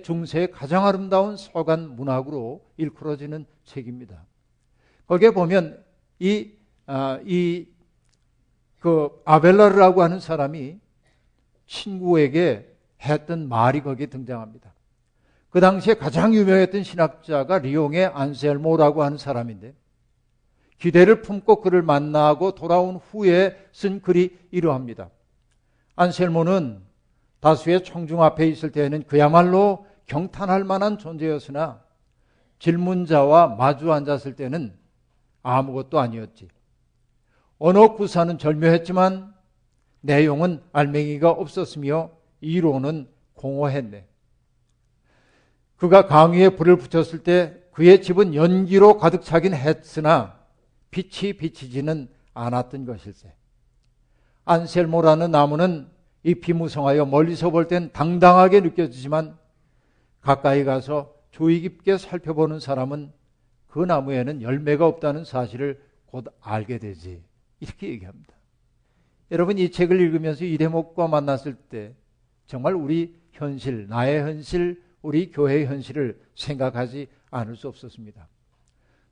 중세의 0.03 0.51
가장 0.51 0.85
아름다운 0.85 1.35
서간 1.35 1.95
문학으로 1.95 2.63
일컬어지는 2.77 3.45
책입니다. 3.65 4.25
거기에 5.07 5.31
보면 5.31 5.83
이, 6.19 6.51
아, 6.85 7.19
이, 7.25 7.67
그 8.81 9.21
아벨라르라고 9.25 10.01
하는 10.01 10.19
사람이 10.19 10.79
친구에게 11.67 12.67
했던 12.99 13.47
말이 13.47 13.81
거기에 13.81 14.07
등장합니다. 14.07 14.73
그 15.51 15.59
당시에 15.59 15.93
가장 15.93 16.33
유명했던 16.33 16.83
신학자가 16.83 17.59
리옹의 17.59 18.07
안셀모라고 18.07 19.03
하는 19.03 19.19
사람인데 19.19 19.75
기대를 20.79 21.21
품고 21.21 21.61
그를 21.61 21.83
만나고 21.83 22.55
돌아온 22.55 22.95
후에 22.95 23.55
쓴 23.71 24.01
글이 24.01 24.35
이러합니다. 24.49 25.11
안셀모는 25.95 26.81
다수의 27.39 27.83
청중 27.83 28.23
앞에 28.23 28.47
있을 28.47 28.71
때에는 28.71 29.03
그야말로 29.03 29.85
경탄할 30.07 30.63
만한 30.63 30.97
존재였으나 30.97 31.83
질문자와 32.57 33.55
마주 33.57 33.93
앉았을 33.93 34.35
때는 34.35 34.73
아무것도 35.43 35.99
아니었지. 35.99 36.47
언어 37.63 37.93
구사는 37.93 38.39
절묘했지만 38.39 39.35
내용은 40.01 40.63
알맹이가 40.71 41.29
없었으며 41.29 42.09
이론은 42.39 43.07
공허했네. 43.35 44.07
그가 45.75 46.07
강의에 46.07 46.49
불을 46.49 46.77
붙였을 46.77 47.19
때 47.21 47.61
그의 47.71 48.01
집은 48.01 48.33
연기로 48.33 48.97
가득 48.97 49.21
차긴 49.21 49.53
했으나 49.53 50.39
빛이 50.89 51.33
비치지는 51.33 52.09
않았던 52.33 52.87
것일세. 52.87 53.31
안셀모라는 54.45 55.29
나무는 55.29 55.87
이 56.23 56.33
비무성하여 56.33 57.05
멀리서 57.05 57.51
볼 57.51 57.67
땐 57.67 57.91
당당하게 57.93 58.61
느껴지지만 58.61 59.37
가까이 60.21 60.63
가서 60.63 61.13
주의 61.29 61.61
깊게 61.61 61.99
살펴보는 61.99 62.59
사람은 62.59 63.13
그 63.67 63.77
나무에는 63.77 64.41
열매가 64.41 64.87
없다는 64.87 65.25
사실을 65.25 65.79
곧 66.07 66.25
알게 66.41 66.79
되지. 66.79 67.21
이렇게 67.61 67.87
얘기합니다. 67.87 68.33
여러분 69.31 69.57
이 69.57 69.71
책을 69.71 69.99
읽으면서 70.01 70.43
이 70.43 70.57
대목과 70.57 71.07
만났을 71.07 71.55
때 71.55 71.93
정말 72.47 72.73
우리 72.73 73.15
현실, 73.31 73.87
나의 73.87 74.21
현실, 74.21 74.83
우리 75.01 75.31
교회의 75.31 75.67
현실을 75.67 76.19
생각하지 76.35 77.07
않을 77.29 77.55
수 77.55 77.69
없었습니다. 77.69 78.27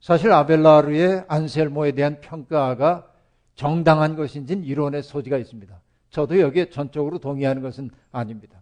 사실 0.02 0.32
아벨라르의 0.32 1.26
안셀모에 1.28 1.94
대한 1.94 2.20
평가가 2.20 3.10
정당한 3.56 4.16
것인지는 4.16 4.64
이론의 4.64 5.04
소지가 5.04 5.38
있습니다. 5.38 5.80
저도 6.10 6.40
여기에 6.40 6.70
전적으로 6.70 7.20
동의하는 7.20 7.62
것은 7.62 7.90
아닙니다. 8.12 8.62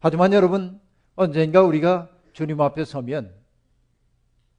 하지만 0.00 0.32
여러분, 0.32 0.80
언젠가 1.14 1.62
우리가 1.62 2.08
주님 2.32 2.60
앞에 2.60 2.84
서면 2.84 3.32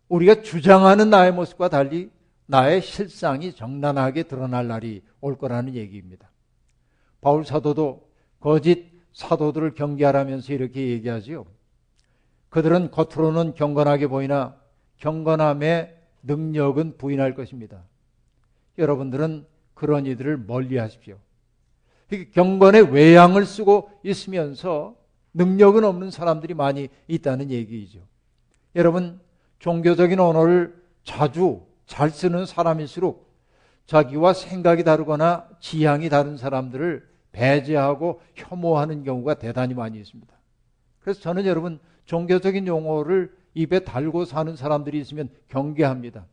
우리가 0.10 0.42
주장하는 0.42 1.10
나의 1.10 1.32
모습과 1.32 1.70
달리 1.70 2.12
나의 2.52 2.82
실상이 2.82 3.54
정난하게 3.54 4.24
드러날 4.24 4.68
날이 4.68 5.04
올 5.22 5.38
거라는 5.38 5.74
얘기입니다. 5.74 6.30
바울 7.22 7.46
사도도 7.46 8.10
거짓 8.42 8.92
사도들을 9.14 9.74
경계하라면서 9.74 10.52
이렇게 10.52 10.90
얘기하지요. 10.90 11.46
그들은 12.50 12.92
겉으로는 12.92 13.54
경건하게 13.56 14.08
보이나 14.08 14.58
경건함의 14.98 15.96
능력은 16.24 16.98
부인할 16.98 17.36
것입니다. 17.36 17.86
여러분들은 18.78 19.46
그런 19.74 20.06
이들을 20.06 20.40
멀리 20.40 20.78
하십시오. 20.78 21.20
경건의 22.34 22.92
외양을 22.92 23.46
쓰고 23.46 23.92
있으면서 24.04 24.98
능력은 25.34 25.86
없는 25.86 26.12
사람들이 26.12 26.54
많이 26.54 26.90
있다는 27.08 27.50
얘기이죠. 27.50 28.02
여러분, 28.76 29.22
종교적인 29.60 30.20
언어를 30.20 30.76
자주 31.06 31.71
잘 31.92 32.10
쓰는 32.10 32.46
사람일수록 32.46 33.30
자기와 33.86 34.32
생각이 34.32 34.86
다르거나 34.86 35.50
지향이 35.60 36.08
다른 36.08 36.38
사람들을 36.38 37.06
배제하고 37.34 38.22
혐오하는 38.34 39.04
경우가 39.04 39.34
대단히 39.34 39.74
많이 39.74 40.00
있습니다. 40.00 40.34
그래서 41.02 41.20
저는 41.20 41.46
여러분, 41.46 41.80
종교적인 42.06 42.66
용어를 42.66 43.36
입에 43.56 43.80
달고 43.80 44.24
사는 44.24 44.56
사람들이 44.56 45.02
있으면 45.02 45.28
경계합니다. 45.50 46.26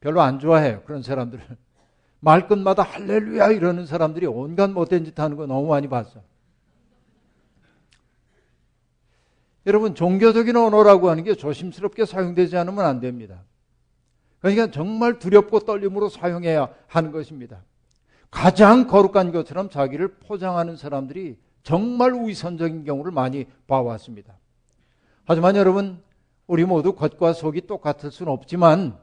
별로 0.00 0.20
안 0.20 0.38
좋아해요. 0.38 0.82
그런 0.82 1.02
사람들을. 1.02 1.42
말끝마다 2.20 2.82
할렐루야 2.82 3.48
이러는 3.48 3.86
사람들이 3.86 4.26
온갖 4.26 4.68
못된 4.70 5.06
짓 5.06 5.18
하는 5.18 5.38
거 5.38 5.46
너무 5.46 5.68
많이 5.68 5.88
봤어. 5.88 6.20
여러분, 9.64 9.94
종교적인 9.94 10.54
언어라고 10.54 11.08
하는 11.08 11.24
게 11.24 11.34
조심스럽게 11.34 12.04
사용되지 12.04 12.58
않으면 12.58 12.84
안 12.84 13.00
됩니다. 13.00 13.42
그러니까 14.44 14.70
정말 14.70 15.18
두렵고 15.18 15.60
떨림으로 15.60 16.10
사용해야 16.10 16.68
하는 16.86 17.12
것입니다. 17.12 17.62
가장 18.30 18.86
거룩한 18.86 19.32
것처럼 19.32 19.70
자기를 19.70 20.16
포장하는 20.16 20.76
사람들이 20.76 21.38
정말 21.62 22.12
위선적인 22.12 22.84
경우를 22.84 23.10
많이 23.10 23.46
봐왔습니다. 23.66 24.36
하지만 25.24 25.56
여러분, 25.56 26.02
우리 26.46 26.66
모두 26.66 26.94
겉과 26.94 27.32
속이 27.32 27.62
똑같을 27.66 28.10
수는 28.10 28.30
없지만, 28.30 28.98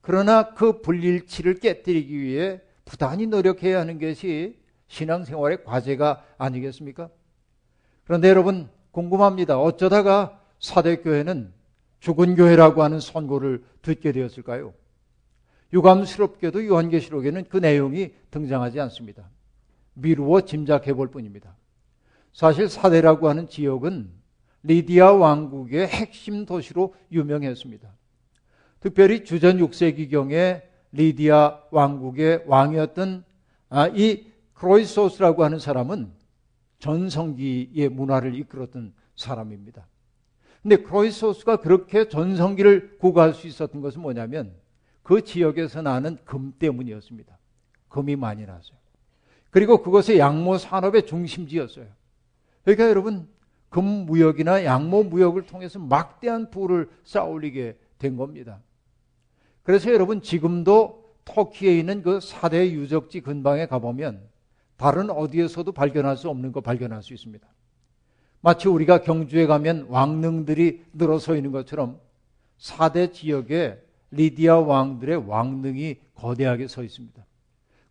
그러나 0.00 0.52
그 0.52 0.80
불일치를 0.80 1.60
깨뜨리기 1.60 2.20
위해 2.20 2.60
부단히 2.84 3.28
노력해야 3.28 3.78
하는 3.78 4.00
것이 4.00 4.58
신앙생활의 4.88 5.62
과제가 5.62 6.24
아니겠습니까? 6.38 7.08
그런데 8.02 8.28
여러분, 8.28 8.68
궁금합니다. 8.90 9.60
어쩌다가 9.60 10.40
사대교회는 10.58 11.52
죽은 12.02 12.34
교회라고 12.34 12.82
하는 12.82 12.98
선고를 12.98 13.62
듣게 13.80 14.10
되었을까요? 14.10 14.74
유감스럽게도 15.72 16.66
요한계시록에는 16.66 17.44
그 17.48 17.58
내용이 17.58 18.10
등장하지 18.32 18.80
않습니다. 18.80 19.30
미루어 19.94 20.40
짐작해 20.40 20.94
볼 20.94 21.12
뿐입니다. 21.12 21.54
사실 22.32 22.68
사대라고 22.68 23.28
하는 23.28 23.48
지역은 23.48 24.10
리디아 24.64 25.12
왕국의 25.12 25.86
핵심 25.86 26.44
도시로 26.44 26.92
유명했습니다. 27.12 27.88
특별히 28.80 29.22
주전 29.22 29.58
6세기경에 29.58 30.62
리디아 30.90 31.62
왕국의 31.70 32.44
왕이었던 32.46 33.24
아, 33.68 33.86
이 33.86 34.26
크로이소스라고 34.54 35.44
하는 35.44 35.60
사람은 35.60 36.10
전성기의 36.80 37.90
문화를 37.90 38.34
이끌었던 38.34 38.92
사람입니다. 39.14 39.86
근데 40.62 40.76
크로이소스가 40.76 41.56
그렇게 41.56 42.08
전성기를 42.08 42.98
구가할 42.98 43.34
수 43.34 43.46
있었던 43.46 43.80
것은 43.80 44.00
뭐냐면 44.00 44.54
그 45.02 45.22
지역에서 45.24 45.82
나는 45.82 46.16
금 46.24 46.52
때문이었습니다. 46.58 47.36
금이 47.88 48.16
많이 48.16 48.46
났어요. 48.46 48.78
그리고 49.50 49.82
그것의 49.82 50.18
양모 50.18 50.58
산업의 50.58 51.06
중심지였어요. 51.06 51.86
그러니까 52.64 52.88
여러분 52.88 53.28
금 53.68 53.84
무역이나 53.84 54.64
양모 54.64 55.04
무역을 55.04 55.42
통해서 55.46 55.78
막대한 55.78 56.50
부를 56.50 56.88
쌓아올리게 57.04 57.76
된 57.98 58.16
겁니다. 58.16 58.60
그래서 59.62 59.92
여러분 59.92 60.22
지금도 60.22 61.02
터키에 61.24 61.78
있는 61.78 62.02
그 62.02 62.18
4대 62.18 62.70
유적지 62.70 63.20
근방에 63.20 63.66
가보면 63.66 64.22
다른 64.76 65.10
어디에서도 65.10 65.70
발견할 65.72 66.16
수 66.16 66.28
없는 66.28 66.52
거 66.52 66.60
발견할 66.60 67.02
수 67.02 67.12
있습니다. 67.14 67.46
마치 68.42 68.68
우리가 68.68 69.02
경주에 69.02 69.46
가면 69.46 69.86
왕릉들이 69.88 70.84
늘어서 70.92 71.36
있는 71.36 71.52
것처럼 71.52 71.98
4대 72.58 73.12
지역에 73.12 73.80
리디아 74.10 74.58
왕들의 74.58 75.28
왕릉이 75.28 75.96
거대하게 76.14 76.68
서 76.68 76.82
있습니다. 76.82 77.24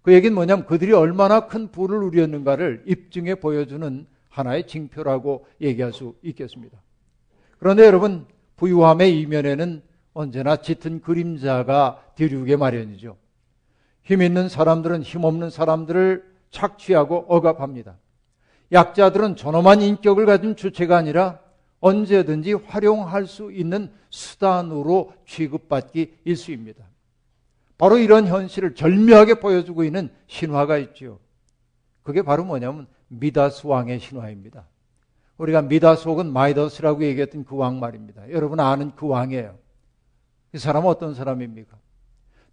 그 0.02 0.14
얘기는 0.14 0.34
뭐냐면 0.34 0.66
그들이 0.66 0.94
얼마나 0.94 1.48
큰 1.48 1.72
부를 1.72 2.02
누렸는가를 2.02 2.84
입증해 2.86 3.36
보여주는 3.36 4.06
하나의 4.30 4.68
징표라고 4.68 5.46
얘기할 5.62 5.94
수 5.94 6.16
있겠습니다. 6.22 6.82
그런데 7.58 7.86
여러분, 7.86 8.26
부유함의 8.58 9.20
이면에는 9.20 9.82
언제나 10.14 10.58
짙은 10.58 11.02
그림자가 11.02 12.04
뒤류게 12.16 12.58
마련이죠. 12.58 13.18
힘 14.04 14.22
있는 14.22 14.50
사람들은 14.50 15.04
힘 15.04 15.24
없는 15.24 15.50
사람들을 15.50 16.24
착취하고 16.50 17.26
억압합니다. 17.30 17.98
약자들은 18.72 19.36
존엄한 19.36 19.82
인격을 19.82 20.26
가진 20.26 20.56
주체가 20.56 20.98
아니라 20.98 21.40
언제든지 21.80 22.54
활용할 22.54 23.26
수 23.26 23.52
있는 23.52 23.92
수단으로 24.10 25.14
취급받기 25.26 26.20
일쑤입니다. 26.24 26.86
바로 27.78 27.98
이런 27.98 28.28
현실을 28.28 28.76
절묘하게 28.76 29.36
보여주고 29.36 29.84
있는 29.84 30.10
신화가 30.28 30.78
있죠. 30.78 31.20
그게 32.04 32.22
바로 32.22 32.46
뭐냐면 32.46 32.88
미다스 33.08 33.66
왕의 33.66 34.00
신화입니다. 34.00 34.68
우리가 35.38 35.64
미다스 35.64 36.08
혹은 36.08 36.32
마이더스라고 36.32 37.04
얘기했던 37.04 37.46
그 37.46 37.56
왕 37.56 37.80
말입니다. 37.80 38.30
여러분 38.30 38.60
아는 38.60 38.92
그 38.96 39.08
왕이에요. 39.08 39.58
이 40.54 40.58
사람은 40.58 40.88
어떤 40.88 41.16
사람입니까? 41.16 41.76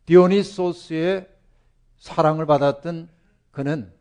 디오니소스의 0.06 1.28
사랑을 1.98 2.46
받았던 2.46 3.10
그는 3.50 3.92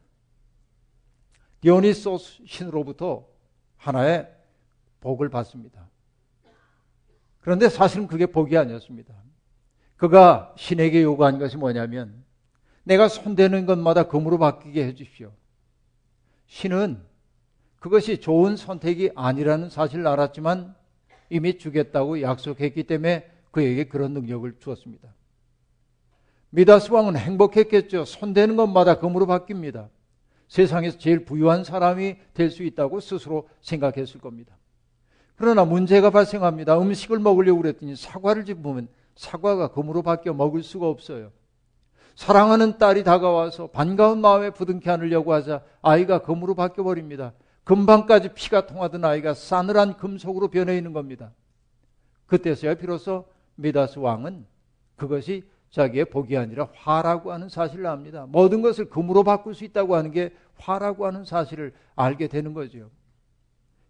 디오니소스 1.61 2.43
신으로부터 2.45 3.27
하나의 3.77 4.27
복을 4.99 5.29
받습니다. 5.29 5.87
그런데 7.39 7.69
사실은 7.69 8.07
그게 8.07 8.25
복이 8.25 8.57
아니었습니다. 8.57 9.13
그가 9.95 10.53
신에게 10.57 11.01
요구한 11.03 11.39
것이 11.39 11.57
뭐냐면 11.57 12.23
내가 12.83 13.07
손대는 13.07 13.65
것마다 13.65 14.03
금으로 14.03 14.37
바뀌게 14.37 14.85
해주십시오. 14.85 15.31
신은 16.47 17.01
그것이 17.79 18.19
좋은 18.19 18.55
선택이 18.55 19.11
아니라는 19.15 19.69
사실을 19.69 20.07
알았지만 20.07 20.75
이미 21.29 21.57
주겠다고 21.57 22.21
약속했기 22.21 22.83
때문에 22.83 23.29
그에게 23.51 23.85
그런 23.85 24.13
능력을 24.13 24.59
주었습니다. 24.59 25.13
미다스 26.49 26.91
왕은 26.91 27.17
행복했겠죠. 27.17 28.05
손대는 28.05 28.55
것마다 28.55 28.99
금으로 28.99 29.25
바뀝니다. 29.25 29.89
세상에서 30.47 30.97
제일 30.97 31.25
부유한 31.25 31.63
사람이 31.63 32.15
될 32.33 32.49
수 32.49 32.63
있다고 32.63 32.99
스스로 32.99 33.49
생각했을 33.61 34.21
겁니다. 34.21 34.57
그러나 35.35 35.65
문제가 35.65 36.09
발생합니다. 36.09 36.79
음식을 36.79 37.19
먹으려고 37.19 37.61
그랬더니 37.61 37.95
사과를 37.95 38.45
집으면 38.45 38.87
사과가 39.15 39.69
금으로 39.69 40.01
바뀌어 40.01 40.33
먹을 40.33 40.63
수가 40.63 40.87
없어요. 40.87 41.31
사랑하는 42.15 42.79
딸이 42.79 43.03
다가와서 43.03 43.67
반가운 43.67 44.21
마음에 44.21 44.49
부둥켜 44.49 44.93
안으려고 44.93 45.33
하자 45.33 45.61
아이가 45.83 46.19
금으로 46.19 46.55
바뀌어 46.55 46.83
버립니다. 46.83 47.33
금방까지 47.63 48.29
피가 48.33 48.65
통하던 48.65 49.05
아이가 49.05 49.33
싸늘한 49.33 49.97
금속으로 49.97 50.47
변해 50.47 50.77
있는 50.77 50.93
겁니다. 50.93 51.33
그때서야 52.25 52.75
비로소 52.75 53.25
미다스 53.55 53.99
왕은 53.99 54.45
그것이 54.95 55.43
자기의 55.71 56.05
복이 56.05 56.37
아니라 56.37 56.69
화라고 56.73 57.31
하는 57.31 57.49
사실을 57.49 57.85
압니다. 57.87 58.25
모든 58.27 58.61
것을 58.61 58.89
금으로 58.89 59.23
바꿀 59.23 59.53
수 59.53 59.63
있다고 59.65 59.95
하는 59.95 60.11
게 60.11 60.33
화라고 60.57 61.05
하는 61.05 61.25
사실을 61.25 61.73
알게 61.95 62.27
되는 62.27 62.53
거죠. 62.53 62.89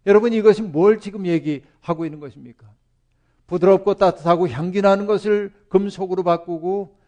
여러분 0.06 0.32
이것이 0.32 0.62
뭘 0.62 1.00
지금 1.00 1.26
얘기하고 1.26 2.04
있는 2.04 2.20
것입니까? 2.20 2.66
부드럽고 3.46 3.94
따뜻하고 3.94 4.48
향기 4.48 4.82
나는 4.82 5.06
것을 5.06 5.52
금속으로 5.68 6.22
바꾸고 6.22 6.98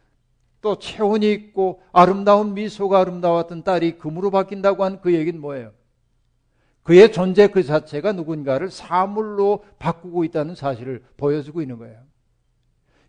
또 0.63 0.79
체온이 0.79 1.31
있고 1.33 1.83
아름다운 1.93 2.55
미소가 2.55 3.01
아름다웠던 3.01 3.65
딸이 3.65 3.99
금으로 3.99 4.31
바뀐다고 4.31 4.85
한 4.85 5.01
그 5.01 5.15
얘기는 5.15 5.39
뭐예요? 5.41 5.73
그의 6.83 7.13
존재 7.13 7.47
그 7.49 7.63
자체가 7.63 8.13
누군가를 8.13 8.71
사물로 8.71 9.65
바꾸고 9.79 10.25
있다는 10.25 10.55
사실을 10.55 11.03
보여주고 11.17 11.63
있는 11.63 11.79
거예요. 11.79 12.10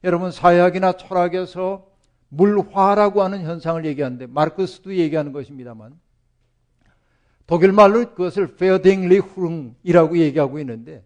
여러분 0.03 0.31
사회학이나 0.31 0.93
철학에서 0.93 1.87
물화라고 2.29 3.21
하는 3.23 3.43
현상을 3.43 3.85
얘기하는데 3.85 4.25
마르크스도 4.27 4.95
얘기하는 4.95 5.31
것입니다만 5.31 5.99
독일 7.45 7.73
말로 7.73 8.09
그것을 8.11 8.55
Verdinglichung이라고 8.55 10.17
얘기하고 10.17 10.59
있는데 10.59 11.05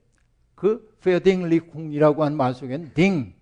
그 0.54 0.96
Verdinglichung이라고 1.02 2.24
하는 2.24 2.38
말 2.38 2.54
속에는 2.54 2.94
Ding 2.94 3.34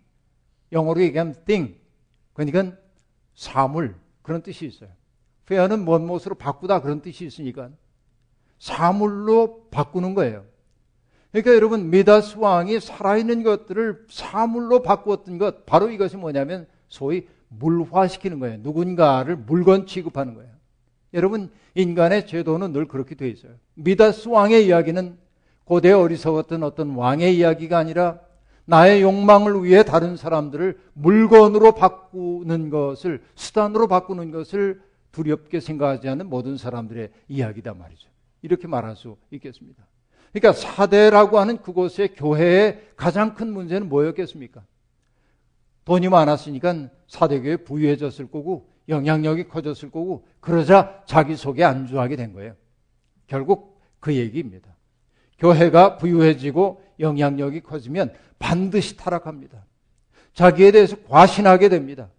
영어로 0.71 1.01
얘기하면 1.01 1.35
thing 1.45 1.75
그러니까 2.33 2.77
사물 3.35 3.95
그런 4.21 4.41
뜻이 4.41 4.65
있어요. 4.65 4.89
Ver는 5.45 5.83
뭔 5.83 6.07
뭣으로 6.07 6.35
바꾸다 6.35 6.81
그런 6.81 7.01
뜻이 7.01 7.25
있으니까 7.25 7.69
사물로 8.59 9.67
바꾸는 9.69 10.15
거예요. 10.15 10.45
그러니까 11.33 11.55
여러분 11.55 11.89
미다스 11.89 12.37
왕이 12.37 12.79
살아있는 12.79 13.41
것들을 13.41 14.05
사물로 14.07 14.83
바꾸었던 14.83 15.39
것 15.39 15.65
바로 15.65 15.89
이것이 15.89 16.15
뭐냐면 16.15 16.67
소위 16.87 17.27
물화시키는 17.49 18.39
거예요. 18.39 18.59
누군가를 18.61 19.35
물건 19.35 19.87
취급하는 19.87 20.35
거예요. 20.35 20.51
여러분 21.15 21.51
인간의 21.73 22.27
제도는 22.27 22.71
늘 22.71 22.87
그렇게 22.87 23.15
돼 23.15 23.29
있어요. 23.29 23.53
미다스 23.73 24.29
왕의 24.29 24.67
이야기는 24.67 25.17
고대 25.65 25.91
어리석었던 25.91 26.61
어떤 26.61 26.91
왕의 26.91 27.35
이야기가 27.35 27.79
아니라 27.79 28.19
나의 28.65 29.01
욕망을 29.01 29.63
위해 29.63 29.83
다른 29.83 30.15
사람들을 30.15 30.79
물건으로 30.93 31.73
바꾸는 31.73 32.69
것을 32.69 33.23
수단으로 33.33 33.87
바꾸는 33.87 34.29
것을 34.29 34.81
두렵게 35.11 35.59
생각하지 35.59 36.09
않는 36.09 36.29
모든 36.29 36.57
사람들의 36.57 37.09
이야기다 37.27 37.73
말이죠. 37.73 38.07
이렇게 38.43 38.67
말할 38.67 38.95
수 38.95 39.17
있겠습니다. 39.31 39.83
그러니까 40.33 40.59
사대라고 40.59 41.39
하는 41.39 41.61
그곳의 41.61 42.15
교회의 42.15 42.81
가장 42.95 43.35
큰 43.35 43.53
문제는 43.53 43.87
뭐였겠습니까? 43.87 44.63
돈이 45.85 46.09
많았으니까 46.09 46.89
사대교회 47.07 47.57
부유해졌을 47.57 48.31
거고 48.31 48.67
영향력이 48.89 49.47
커졌을 49.47 49.91
거고 49.91 50.25
그러자 50.39 51.03
자기 51.05 51.35
속에 51.35 51.63
안주하게 51.63 52.15
된 52.15 52.33
거예요. 52.33 52.55
결국 53.27 53.79
그 53.99 54.15
얘기입니다. 54.15 54.75
교회가 55.37 55.97
부유해지고 55.97 56.81
영향력이 56.99 57.61
커지면 57.61 58.13
반드시 58.39 58.97
타락합니다. 58.97 59.65
자기에 60.33 60.71
대해서 60.71 60.97
과신하게 61.07 61.69
됩니다. 61.69 62.09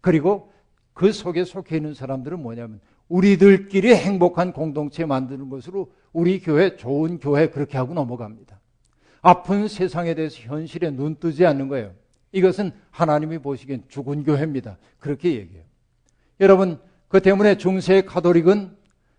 그리고 0.00 0.52
그 0.92 1.12
속에 1.12 1.44
속해 1.44 1.76
있는 1.76 1.94
사람들은 1.94 2.40
뭐냐면 2.40 2.80
우리들끼리 3.08 3.94
행복한 3.94 4.52
공동체 4.52 5.04
만드는 5.06 5.48
것으로 5.48 5.92
우리 6.16 6.40
교회 6.40 6.76
좋은 6.76 7.18
교회 7.18 7.50
그렇게 7.50 7.76
하고 7.76 7.92
넘어갑니다. 7.92 8.58
아픈 9.20 9.68
세상에 9.68 10.14
대해서 10.14 10.40
현실에 10.40 10.88
눈 10.90 11.16
뜨지 11.16 11.44
않는 11.44 11.68
거예요. 11.68 11.92
이것은 12.32 12.72
하나님이 12.90 13.36
보시기엔 13.36 13.84
죽은 13.88 14.24
교회입니다. 14.24 14.78
그렇게 14.98 15.34
얘기해요. 15.34 15.62
여러분, 16.40 16.78
그 17.08 17.20
때문에 17.20 17.58
중세 17.58 18.00
카톨릭은 18.00 18.74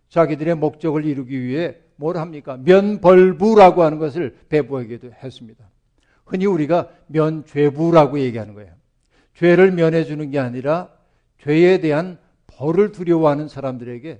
자기들의 0.10 0.56
목적을 0.56 1.06
이루기 1.06 1.40
위해 1.40 1.76
뭘 1.98 2.18
합니까? 2.18 2.58
면벌부라고 2.58 3.84
하는 3.84 4.00
것을 4.00 4.36
배부하기도 4.50 5.12
했습니다. 5.24 5.70
흔히 6.26 6.48
우리가 6.48 6.90
면죄부라고 7.06 8.22
얘기하는 8.22 8.56
거예요. 8.56 8.74
죄를 9.36 9.72
면해주는 9.72 10.32
게 10.32 10.40
아니라 10.40 10.90
죄에 11.44 11.80
대한 11.80 12.18
벌을 12.48 12.92
두려워하는 12.92 13.50
사람들에게 13.50 14.20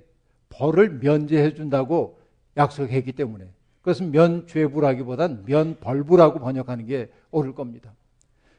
벌을 0.50 1.00
면제해 1.00 1.54
준다고 1.54 2.17
약속했기 2.58 3.12
때문에 3.12 3.48
그것은 3.80 4.10
면죄부라기보단 4.10 5.44
면벌부라고 5.46 6.40
번역하는 6.40 6.86
게 6.86 7.08
옳을 7.30 7.54
겁니다. 7.54 7.94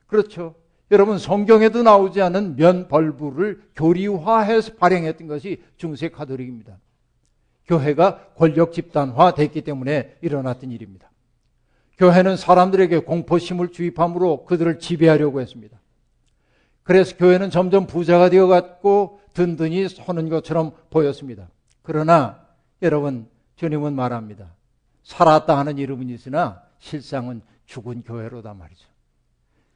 그렇죠. 0.07 0.55
여러분 0.91 1.19
성경에도 1.19 1.83
나오지 1.83 2.21
않은 2.21 2.55
면벌부를 2.55 3.61
교리화해서 3.75 4.75
발행했던 4.75 5.27
것이 5.27 5.61
중세 5.77 6.09
카톨릭입니다. 6.09 6.79
교회가 7.67 8.29
권력 8.35 8.73
집단화 8.73 9.35
됐기 9.35 9.61
때문에 9.61 10.17
일어났던 10.21 10.71
일입니다. 10.71 11.11
교회는 11.99 12.37
사람들에게 12.37 12.99
공포심을 12.99 13.71
주입함으로 13.71 14.45
그들을 14.45 14.79
지배하려고 14.79 15.41
했습니다. 15.41 15.79
그래서 16.81 17.15
교회는 17.17 17.51
점점 17.51 17.85
부자가 17.85 18.31
되어갔고 18.31 19.19
든든히 19.33 19.87
서는 19.89 20.29
것처럼 20.29 20.71
보였습니다. 20.89 21.49
그러나 21.83 22.43
여러분 22.81 23.27
주님은 23.59 23.93
말합니다. 23.93 24.55
살았다 25.03 25.57
하는 25.57 25.77
이름은 25.77 26.07
있으나 26.09 26.63
실상은 26.79 27.41
죽은 27.65 28.03
교회로다 28.03 28.53
말이죠. 28.53 28.87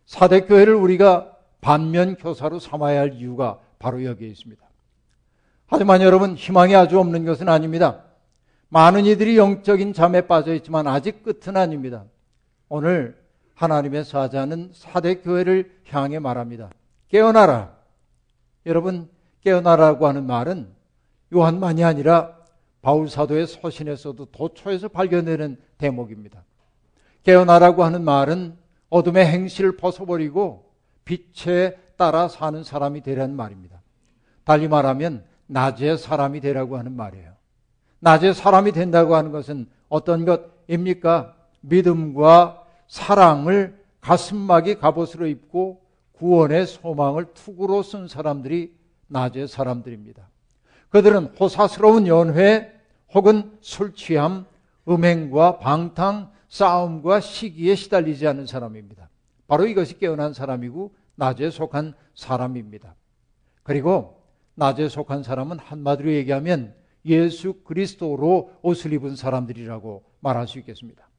사대 0.06 0.46
교회를 0.46 0.74
우리가 0.74 1.36
반면 1.60 2.16
교사로 2.16 2.60
삼아야 2.60 3.02
할 3.02 3.14
이유가 3.16 3.60
바로 3.80 4.06
여기에 4.06 4.30
있습니다. 4.30 4.64
하지만 5.68 6.02
여러분 6.02 6.36
희망이 6.36 6.74
아주 6.76 6.98
없는 6.98 7.26
것은 7.26 7.50
아닙니다. 7.50 8.06
많은 8.70 9.06
이들이 9.06 9.38
영적인 9.38 9.92
잠에 9.92 10.22
빠져 10.28 10.54
있지만 10.54 10.88
아직 10.88 11.22
끝은 11.22 11.58
아닙니다. 11.58 12.06
오늘 12.70 13.22
하나님의 13.56 14.06
사자는 14.06 14.72
사대 14.74 15.16
교회를 15.16 15.82
향해 15.90 16.20
말합니다. 16.20 16.70
깨어나라. 17.10 17.76
여러분, 18.66 19.10
깨어나라고 19.42 20.08
하는 20.08 20.26
말은 20.26 20.70
요한만이 21.34 21.84
아니라 21.84 22.43
바울 22.84 23.10
사도의 23.10 23.48
서신에서도 23.48 24.26
도초에서 24.26 24.90
발견되는 24.90 25.58
대목입니다. 25.78 26.44
깨어나라고 27.24 27.86
하는 27.86 28.04
말은 28.04 28.58
어둠의 28.90 29.26
행실을 29.26 29.78
벗어버리고 29.78 30.70
빛에 31.06 31.80
따라 31.96 32.28
사는 32.28 32.62
사람이 32.62 33.02
되라는 33.02 33.38
말입니다. 33.38 33.82
달리 34.44 34.68
말하면 34.68 35.24
낮의 35.48 35.98
사람이 35.98 36.42
되라고 36.42 36.78
하는 36.78 36.94
말이에요. 36.96 37.32
낮의 38.00 38.34
사람이 38.34 38.74
된다고 38.74 39.16
하는 39.16 39.32
것은 39.32 39.68
어떤 39.88 40.26
것입니까? 40.26 41.36
믿음과 41.62 42.66
사랑을 42.90 43.82
가슴막이 44.02 44.76
갑옷으로 44.76 45.28
입고 45.28 45.82
구원의 46.12 46.68
소망을 46.68 47.28
투구로 47.34 47.82
쓴 47.82 48.10
사람들이 48.10 48.76
낮의 49.08 49.48
사람들입니다. 49.48 50.28
그들은 50.90 51.28
호사스러운 51.40 52.08
연회 52.08 52.73
혹은 53.14 53.58
술 53.62 53.94
취함, 53.94 54.46
음행과 54.88 55.60
방탕, 55.60 56.32
싸움과 56.50 57.20
시기에 57.20 57.76
시달리지 57.76 58.28
않는 58.28 58.46
사람입니다. 58.46 59.10
바로 59.48 59.66
이것이 59.66 59.98
깨어난 60.00 60.34
사람이고 60.34 60.94
낮에 61.16 61.50
속한 61.50 61.94
사람입니다. 62.16 62.96
그리고 63.64 64.22
낮에 64.56 64.90
속한 64.90 65.24
사람은 65.24 65.60
한마디로 65.60 66.12
얘기하면 66.12 66.76
예수 67.06 67.62
그리스도로 67.64 68.52
옷을 68.62 68.94
입은 68.94 69.16
사람들이라고 69.16 70.04
말할 70.20 70.48
수 70.48 70.60
있겠습니다. 70.60 71.10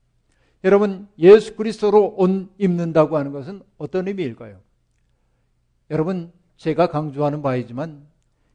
여러분, 0.62 1.08
예수 1.18 1.56
그리스도로 1.56 2.14
옷 2.16 2.50
입는다고 2.58 3.18
하는 3.18 3.32
것은 3.32 3.62
어떤 3.76 4.08
의미일까요? 4.08 4.60
여러분, 5.90 6.32
제가 6.56 6.86
강조하는 6.86 7.42
바이지만 7.42 8.06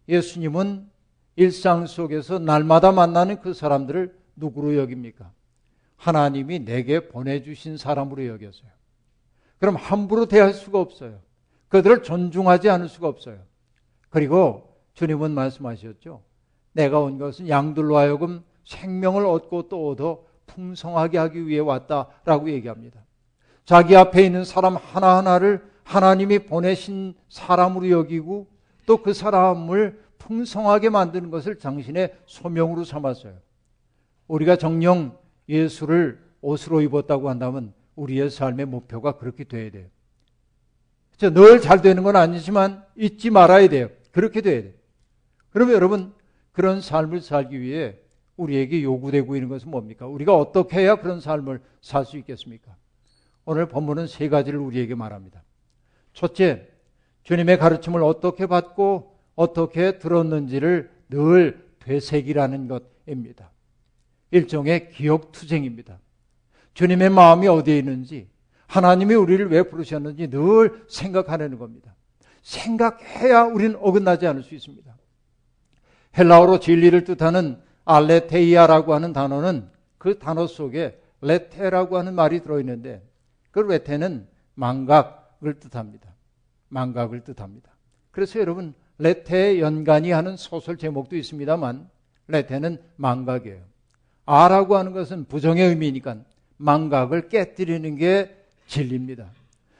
예수님은 0.07 0.88
일상 1.39 1.85
속에서 1.85 2.37
날마다 2.37 2.91
만나는 2.91 3.39
그 3.39 3.53
사람들을 3.53 4.13
누구로 4.35 4.75
여깁니까? 4.75 5.31
하나님이 5.95 6.65
내게 6.65 7.07
보내주신 7.07 7.77
사람으로 7.77 8.27
여겼어요. 8.27 8.69
그럼 9.57 9.77
함부로 9.77 10.25
대할 10.25 10.53
수가 10.53 10.81
없어요. 10.81 11.21
그들을 11.69 12.03
존중하지 12.03 12.69
않을 12.69 12.89
수가 12.89 13.07
없어요. 13.07 13.37
그리고 14.09 14.75
주님은 14.95 15.31
말씀하셨죠. 15.31 16.21
내가 16.73 16.99
온 16.99 17.17
것은 17.17 17.47
양들로 17.47 17.95
하여금 17.95 18.43
생명을 18.65 19.25
얻고 19.25 19.69
또 19.69 19.91
얻어 19.91 20.25
풍성하게 20.45 21.19
하기 21.19 21.47
위해 21.47 21.59
왔다라고 21.59 22.49
얘기합니다. 22.49 22.99
자기 23.63 23.95
앞에 23.95 24.25
있는 24.25 24.43
사람 24.43 24.75
하나하나를 24.75 25.63
하나님이 25.83 26.39
보내신 26.39 27.13
사람으로 27.29 27.91
여기고 27.91 28.47
또 28.85 28.97
그 28.97 29.13
사람을 29.13 30.08
풍성하게 30.19 30.89
만드는 30.89 31.31
것을 31.31 31.57
당신의 31.57 32.15
소명으로 32.27 32.83
삼았어요. 32.83 33.33
우리가 34.27 34.57
정령 34.57 35.17
예수를 35.47 36.23
옷으로 36.41 36.81
입었다고 36.81 37.29
한다면 37.29 37.73
우리의 37.95 38.29
삶의 38.29 38.67
목표가 38.67 39.13
그렇게 39.17 39.43
돼야 39.43 39.71
돼요. 39.71 39.87
늘 41.19 41.59
잘 41.59 41.81
되는 41.81 42.03
건 42.03 42.15
아니지만 42.15 42.85
잊지 42.95 43.29
말아야 43.31 43.67
돼요. 43.67 43.89
그렇게 44.11 44.41
돼야 44.41 44.61
돼요. 44.61 44.73
그러면 45.49 45.75
여러분 45.75 46.13
그런 46.51 46.79
삶을 46.79 47.21
살기 47.21 47.59
위해 47.59 47.97
우리에게 48.37 48.83
요구되고 48.83 49.35
있는 49.35 49.49
것은 49.49 49.69
뭡니까? 49.69 50.07
우리가 50.07 50.35
어떻게 50.37 50.79
해야 50.79 50.95
그런 50.95 51.19
삶을 51.19 51.61
살 51.81 52.05
수 52.05 52.17
있겠습니까? 52.17 52.73
오늘 53.43 53.67
본문은 53.67 54.07
세 54.07 54.29
가지를 54.29 54.59
우리에게 54.59 54.95
말합니다. 54.95 55.43
첫째, 56.13 56.69
주님의 57.23 57.57
가르침을 57.57 58.01
어떻게 58.03 58.45
받고 58.45 59.18
어떻게 59.39 59.99
들었는지를 59.99 60.91
늘 61.07 61.65
되새기라는 61.79 62.67
것입니다. 62.67 63.51
일종의 64.31 64.91
기억 64.91 65.31
투쟁입니다. 65.31 65.97
주님의 66.73 67.09
마음이 67.09 67.47
어디에 67.47 67.77
있는지, 67.77 68.27
하나님이 68.67 69.15
우리를 69.15 69.49
왜 69.49 69.63
부르셨는지 69.63 70.29
늘 70.29 70.83
생각하려는 70.89 71.57
겁니다. 71.57 71.95
생각해야 72.41 73.43
우리는 73.43 73.77
어긋나지 73.77 74.27
않을 74.27 74.43
수 74.43 74.55
있습니다. 74.55 74.93
헬라어로 76.17 76.59
진리를 76.59 77.05
뜻하는 77.05 77.61
알레테이아라고 77.85 78.93
하는 78.93 79.13
단어는 79.13 79.69
그 79.97 80.19
단어 80.19 80.47
속에 80.47 81.01
레테라고 81.21 81.97
하는 81.97 82.13
말이 82.13 82.41
들어있는데 82.41 83.07
그 83.51 83.59
레테는 83.59 84.27
망각을 84.55 85.59
뜻합니다. 85.61 86.13
망각을 86.67 87.23
뜻합니다. 87.23 87.71
그래서 88.11 88.39
여러분 88.41 88.73
레테의 88.99 89.59
연간이 89.61 90.11
하는 90.11 90.37
소설 90.37 90.77
제목도 90.77 91.15
있습니다만 91.15 91.89
레테는 92.27 92.77
망각이에요. 92.97 93.61
아라고 94.25 94.77
하는 94.77 94.91
것은 94.91 95.25
부정의 95.25 95.67
의미니까 95.67 96.17
망각을 96.57 97.29
깨뜨리는 97.29 97.95
게 97.95 98.35
진리입니다. 98.67 99.31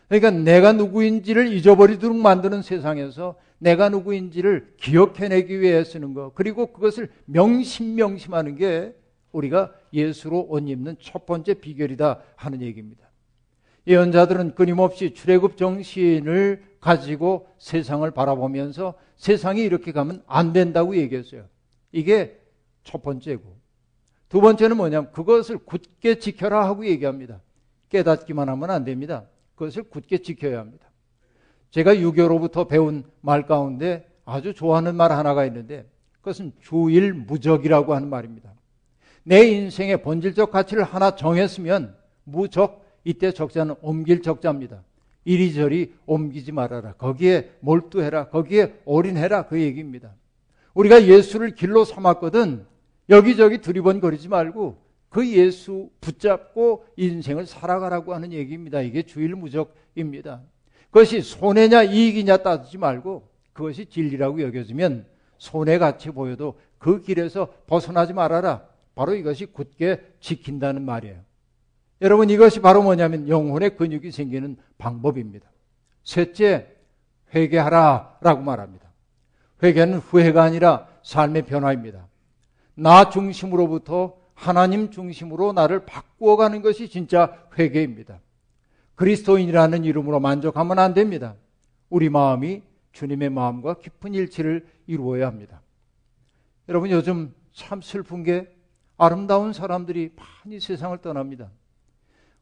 그러니까 0.07 0.31
내가 0.31 0.73
누구인지를 0.73 1.53
잊어버리도록 1.53 2.17
만드는 2.17 2.63
세상에서 2.63 3.35
내가 3.59 3.89
누구인지를 3.89 4.73
기억해내기 4.77 5.59
위해 5.61 5.83
쓰는 5.83 6.13
것, 6.13 6.33
그리고 6.33 6.67
그것을 6.67 7.09
명심명심하는 7.25 8.55
게 8.55 8.95
우리가 9.31 9.71
예수로 9.93 10.47
옷 10.49 10.67
입는 10.67 10.95
첫 10.99 11.25
번째 11.25 11.53
비결이다 11.55 12.21
하는 12.35 12.61
얘기입니다. 12.61 13.08
예언자들은 13.87 14.55
끊임없이 14.55 15.13
출애굽 15.13 15.57
정신을 15.57 16.63
가지고 16.79 17.47
세상을 17.57 18.09
바라보면서 18.11 18.93
세상이 19.17 19.61
이렇게 19.61 19.91
가면 19.91 20.23
안 20.27 20.53
된다고 20.53 20.95
얘기했어요. 20.95 21.45
이게 21.91 22.39
첫 22.83 23.01
번째고. 23.01 23.57
두 24.29 24.41
번째는 24.41 24.77
뭐냐면 24.77 25.11
그것을 25.11 25.57
굳게 25.57 26.19
지켜라 26.19 26.65
하고 26.65 26.85
얘기합니다. 26.85 27.41
깨닫기만 27.89 28.47
하면 28.47 28.69
안 28.69 28.83
됩니다. 28.83 29.25
그것을 29.55 29.83
굳게 29.83 30.19
지켜야 30.19 30.59
합니다. 30.59 30.87
제가 31.71 31.99
유교로부터 31.99 32.65
배운 32.65 33.03
말 33.21 33.45
가운데 33.45 34.07
아주 34.25 34.53
좋아하는 34.53 34.95
말 34.95 35.11
하나가 35.11 35.45
있는데 35.45 35.89
그것은 36.13 36.53
주일 36.61 37.13
무적이라고 37.13 37.95
하는 37.95 38.09
말입니다. 38.09 38.53
내 39.23 39.47
인생의 39.47 40.01
본질적 40.01 40.51
가치를 40.51 40.83
하나 40.83 41.15
정했으면 41.15 41.95
무적 42.23 42.85
이때 43.03 43.31
적자는 43.31 43.75
옮길 43.81 44.21
적자입니다. 44.21 44.83
이리저리 45.25 45.93
옮기지 46.05 46.51
말아라. 46.51 46.93
거기에 46.93 47.51
몰두해라. 47.59 48.29
거기에 48.29 48.81
올인해라. 48.85 49.47
그 49.47 49.59
얘기입니다. 49.59 50.13
우리가 50.73 51.05
예수를 51.05 51.55
길로 51.55 51.83
삼았거든 51.83 52.65
여기저기 53.09 53.59
두리번거리지 53.59 54.29
말고 54.29 54.77
그 55.09 55.27
예수 55.27 55.89
붙잡고 55.99 56.85
인생을 56.95 57.45
살아가라고 57.45 58.13
하는 58.13 58.31
얘기입니다. 58.31 58.81
이게 58.81 59.01
주일무적입니다. 59.03 60.41
그것이 60.91 61.21
손해냐 61.21 61.83
이익이냐 61.83 62.37
따지지 62.37 62.77
말고 62.77 63.27
그것이 63.53 63.87
진리라고 63.87 64.41
여겨지면 64.41 65.05
손해같이 65.37 66.11
보여도 66.11 66.59
그 66.77 67.01
길에서 67.01 67.53
벗어나지 67.67 68.13
말아라. 68.13 68.63
바로 68.95 69.15
이것이 69.15 69.45
굳게 69.45 70.01
지킨다는 70.19 70.83
말이에요. 70.83 71.28
여러분 72.01 72.29
이것이 72.29 72.61
바로 72.61 72.81
뭐냐면 72.81 73.27
영혼의 73.27 73.75
근육이 73.75 74.11
생기는 74.11 74.57
방법입니다. 74.77 75.49
셋째, 76.03 76.75
회개하라라고 77.33 78.41
말합니다. 78.41 78.89
회개는 79.61 79.99
후회가 79.99 80.43
아니라 80.43 80.87
삶의 81.03 81.45
변화입니다. 81.45 82.07
나 82.75 83.09
중심으로부터 83.09 84.17
하나님 84.33 84.89
중심으로 84.89 85.51
나를 85.51 85.85
바꾸어 85.85 86.37
가는 86.37 86.61
것이 86.61 86.87
진짜 86.87 87.45
회개입니다. 87.57 88.21
그리스도인이라는 88.95 89.83
이름으로 89.83 90.19
만족하면 90.21 90.79
안 90.79 90.93
됩니다. 90.93 91.35
우리 91.89 92.09
마음이 92.09 92.63
주님의 92.93 93.29
마음과 93.29 93.75
깊은 93.79 94.13
일치를 94.13 94.65
이루어야 94.87 95.27
합니다. 95.27 95.61
여러분 96.69 96.89
요즘 96.89 97.33
참 97.51 97.81
슬픈 97.81 98.23
게 98.23 98.49
아름다운 98.97 99.53
사람들이 99.53 100.15
많이 100.15 100.59
세상을 100.59 100.97
떠납니다. 100.99 101.49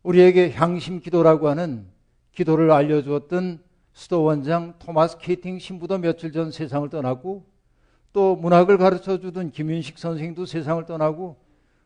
우리에게 0.08 0.52
향심 0.52 1.02
기도라고 1.02 1.50
하는 1.50 1.86
기도를 2.32 2.72
알려주었던 2.72 3.60
수도 3.92 4.24
원장 4.24 4.76
토마스 4.80 5.18
케이팅 5.18 5.60
신부도 5.60 5.98
며칠 5.98 6.32
전 6.32 6.50
세상을 6.50 6.88
떠났고 6.90 7.46
또 8.14 8.38
문학을 8.38 8.78
가르쳐 8.78 9.20
주던 9.20 9.52
김윤식 9.52 9.98
선생도 9.98 10.46
세상을 10.46 10.86
떠나고 10.86 11.36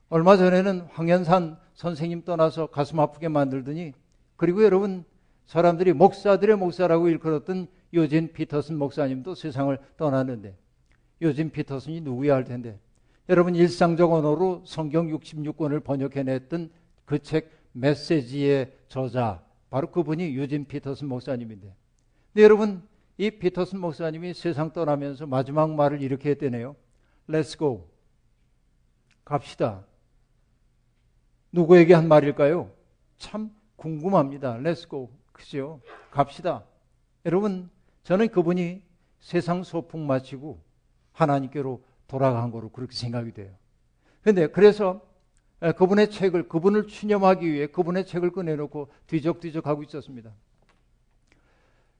얼마 0.09 0.37
전에는 0.37 0.81
황현산 0.91 1.57
선생님 1.73 2.23
떠나서 2.23 2.67
가슴 2.67 2.99
아프게 2.99 3.27
만들더니 3.27 3.93
그리고 4.35 4.63
여러분 4.63 5.03
사람들이 5.47 5.93
목사들의 5.93 6.57
목사라고 6.57 7.09
일컬었던 7.09 7.67
요진 7.95 8.33
피터슨 8.33 8.77
목사님도 8.77 9.33
세상을 9.33 9.75
떠났는데 9.97 10.55
요진 11.23 11.49
피터슨이 11.49 12.01
누구야 12.01 12.35
할 12.35 12.43
텐데 12.43 12.77
여러분 13.29 13.55
일상적 13.55 14.13
언어로 14.13 14.61
성경 14.67 15.07
66권을 15.07 15.83
번역해냈던 15.83 16.69
그 17.05 17.17
책 17.17 17.60
메시지의 17.73 18.71
저자 18.87 19.43
바로 19.69 19.91
그분이 19.91 20.35
요진 20.35 20.65
피터슨 20.65 21.07
목사님인데 21.07 21.73
근데 22.33 22.43
여러분 22.43 22.87
이 23.17 23.29
피터슨 23.29 23.79
목사님이 23.79 24.33
세상 24.33 24.73
떠나면서 24.73 25.27
마지막 25.27 25.75
말을 25.75 26.01
이렇게 26.01 26.31
했대네요. 26.31 26.75
Let's 27.29 27.57
go. 27.57 27.87
갑시다. 29.23 29.85
누구에게 31.51 31.93
한 31.93 32.07
말일까요? 32.07 32.71
참 33.17 33.51
궁금합니다. 33.75 34.57
Let's 34.57 34.89
go. 34.89 35.09
그죠? 35.31 35.81
갑시다. 36.09 36.63
여러분, 37.25 37.69
저는 38.03 38.29
그분이 38.29 38.81
세상 39.19 39.63
소풍 39.63 40.07
마치고 40.07 40.59
하나님께로 41.11 41.83
돌아간 42.07 42.49
거로 42.49 42.69
그렇게 42.69 42.95
생각이 42.95 43.33
돼요. 43.33 43.53
근데 44.23 44.47
그래서 44.47 45.01
그분의 45.77 46.09
책을, 46.09 46.47
그분을 46.47 46.87
추념하기 46.87 47.51
위해 47.51 47.67
그분의 47.67 48.05
책을 48.07 48.31
꺼내놓고 48.31 48.89
뒤적뒤적 49.07 49.67
하고 49.67 49.83
있었습니다. 49.83 50.31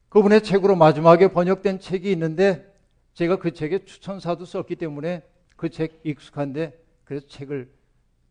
그분의 0.08 0.42
책으로 0.42 0.74
마지막에 0.76 1.28
번역된 1.28 1.78
책이 1.78 2.10
있는데 2.12 2.70
제가 3.14 3.36
그 3.36 3.52
책에 3.52 3.84
추천사도 3.84 4.44
썼기 4.44 4.76
때문에 4.76 5.22
그 5.56 5.70
책 5.70 6.00
익숙한데 6.02 6.76
그래서 7.04 7.26
책을 7.28 7.70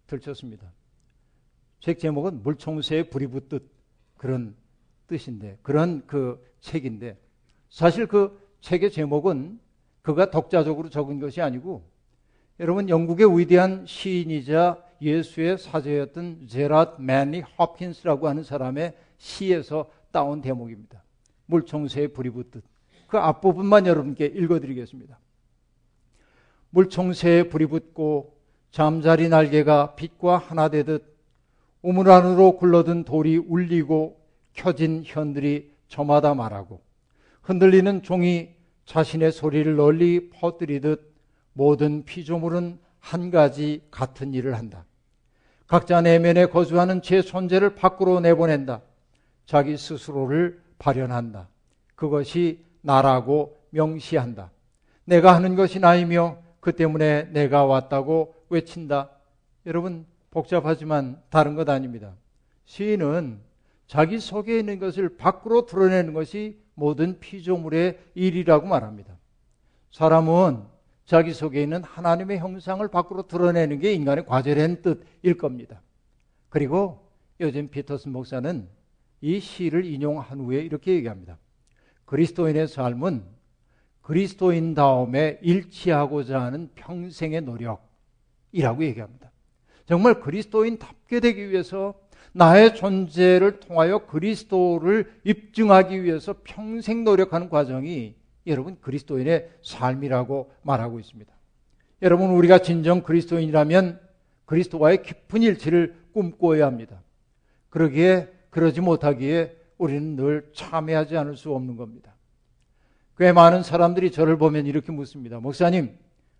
들쳤습니다. 0.07 0.69
책 1.79 1.97
제목은 1.99 2.43
물총새에 2.43 3.03
불이 3.03 3.27
붙듯 3.27 3.71
그런 4.17 4.53
뜻인데 5.07 5.57
그런 5.61 6.05
그 6.07 6.45
책인데 6.59 7.17
사실 7.69 8.05
그 8.05 8.37
책의 8.59 8.91
제목은 8.91 9.59
그가 10.01 10.29
독자적으로 10.29 10.89
적은 10.89 11.19
것이 11.21 11.41
아니고 11.41 11.89
여러분 12.59 12.89
영국의 12.89 13.39
위대한 13.39 13.85
시인이자 13.85 14.83
예수의 15.01 15.57
사제였던 15.57 16.47
제라드 16.47 17.01
맨리 17.01 17.41
허킨스라고 17.41 18.27
하는 18.27 18.43
사람의 18.43 18.93
시에서 19.17 19.89
따온 20.11 20.41
대목입니다. 20.41 21.03
물총새에 21.47 22.07
불이 22.07 22.29
붙듯 22.29 22.63
그 23.07 23.17
앞부분만 23.17 23.87
여러분께 23.87 24.25
읽어드리겠습니다. 24.25 25.19
물총새에 26.69 27.49
불이 27.49 27.65
붙고 27.67 28.37
잠자리 28.71 29.27
날개가 29.27 29.95
빛과 29.95 30.37
하나 30.37 30.69
되듯 30.69 31.11
우물 31.81 32.09
안으로 32.09 32.57
굴러든 32.57 33.03
돌이 33.03 33.37
울리고 33.37 34.21
켜진 34.53 35.03
현들이 35.05 35.73
저마다 35.87 36.33
말하고 36.33 36.81
흔들리는 37.41 38.03
종이 38.03 38.49
자신의 38.85 39.31
소리를 39.31 39.75
널리 39.75 40.29
퍼뜨리듯 40.29 41.11
모든 41.53 42.05
피조물은 42.05 42.79
한 42.99 43.31
가지 43.31 43.81
같은 43.91 44.33
일을 44.33 44.55
한다. 44.55 44.85
각자 45.71 46.01
내면에 46.01 46.47
거주하는 46.47 47.01
제 47.01 47.21
존재를 47.21 47.75
밖으로 47.75 48.19
내보낸다. 48.19 48.81
자기 49.45 49.77
스스로를 49.77 50.61
발현한다. 50.79 51.47
그것이 51.95 52.65
나라고 52.81 53.57
명시한다. 53.69 54.51
내가 55.05 55.33
하는 55.33 55.55
것이 55.55 55.79
나이며 55.79 56.39
그 56.59 56.73
때문에 56.73 57.29
내가 57.31 57.63
왔다고 57.63 58.35
외친다. 58.49 59.11
여러분, 59.65 60.05
복잡하지만 60.29 61.21
다른 61.29 61.55
것 61.55 61.69
아닙니다. 61.69 62.15
시인은 62.65 63.39
자기 63.87 64.19
속에 64.19 64.59
있는 64.59 64.77
것을 64.77 65.15
밖으로 65.15 65.67
드러내는 65.67 66.13
것이 66.13 66.59
모든 66.73 67.17
피조물의 67.17 67.97
일이라고 68.15 68.67
말합니다. 68.67 69.13
사람은 69.93 70.63
자기 71.11 71.33
속에 71.33 71.61
있는 71.61 71.83
하나님의 71.83 72.37
형상을 72.37 72.87
밖으로 72.87 73.23
드러내는 73.23 73.79
게 73.79 73.91
인간의 73.91 74.25
과제라는 74.27 74.81
뜻일 74.81 75.37
겁니다. 75.37 75.81
그리고 76.47 77.05
요즘 77.41 77.69
피터슨 77.69 78.13
목사는 78.13 78.65
이 79.19 79.41
시를 79.41 79.83
인용한 79.83 80.39
후에 80.39 80.61
이렇게 80.61 80.93
얘기합니다. 80.93 81.37
그리스도인의 82.05 82.69
삶은 82.69 83.25
그리스도인 83.99 84.73
다음에 84.73 85.37
일치하고자 85.41 86.39
하는 86.39 86.69
평생의 86.75 87.41
노력이라고 87.41 88.85
얘기합니다. 88.85 89.31
정말 89.87 90.21
그리스도인답게 90.21 91.19
되기 91.19 91.49
위해서 91.49 91.93
나의 92.31 92.73
존재를 92.73 93.59
통하여 93.59 94.05
그리스도를 94.05 95.11
입증하기 95.25 96.05
위해서 96.05 96.35
평생 96.45 97.03
노력하는 97.03 97.49
과정이 97.49 98.15
여러분 98.47 98.79
그리스도인의 98.81 99.49
삶이라고 99.61 100.51
말하고 100.63 100.99
있습니다. 100.99 101.31
여러분 102.01 102.31
우리가 102.31 102.59
진정 102.59 103.03
그리스도인이라면 103.03 103.99
그리스도와의 104.45 105.03
깊은 105.03 105.43
일치를 105.43 105.95
꿈꿔야 106.13 106.65
합니다. 106.65 107.01
그러기에 107.69 108.29
그러지 108.49 108.81
못하기에 108.81 109.57
우리는 109.77 110.15
늘 110.15 110.51
참여하지 110.53 111.17
않을 111.17 111.37
수 111.37 111.53
없는 111.53 111.77
겁니다. 111.77 112.15
꽤 113.17 113.31
많은 113.31 113.63
사람들이 113.63 114.11
저를 114.11 114.37
보면 114.37 114.65
이렇게 114.65 114.91
묻습니다. 114.91 115.39
목사님, 115.39 115.97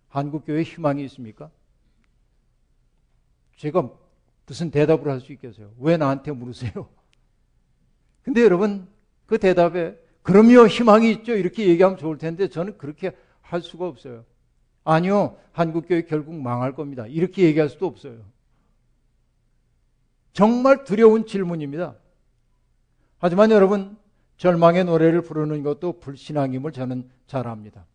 한국교회 0.08 0.62
희망이 0.62 1.04
있습니까? 1.04 1.50
제가 3.56 3.90
무슨 4.46 4.70
대답을 4.70 5.10
할 5.10 5.20
수 5.20 5.32
있겠어요? 5.32 5.72
왜 5.78 5.96
나한테 5.96 6.32
물으세요? 6.32 6.88
근데 8.22 8.42
여러분, 8.42 8.88
그 9.26 9.38
대답에, 9.38 9.96
그럼요, 10.22 10.66
희망이 10.66 11.10
있죠. 11.12 11.34
이렇게 11.34 11.68
얘기하면 11.68 11.98
좋을 11.98 12.18
텐데, 12.18 12.48
저는 12.48 12.78
그렇게 12.78 13.12
할 13.40 13.60
수가 13.60 13.86
없어요. 13.86 14.24
아니요, 14.84 15.36
한국교회 15.52 16.02
결국 16.02 16.34
망할 16.34 16.74
겁니다. 16.74 17.06
이렇게 17.06 17.42
얘기할 17.44 17.68
수도 17.68 17.86
없어요. 17.86 18.20
정말 20.32 20.84
두려운 20.84 21.26
질문입니다. 21.26 21.96
하지만 23.18 23.50
여러분, 23.50 23.96
절망의 24.36 24.84
노래를 24.86 25.22
부르는 25.22 25.62
것도 25.62 26.00
불신앙임을 26.00 26.72
저는 26.72 27.08
잘 27.26 27.46
압니다. 27.46 27.86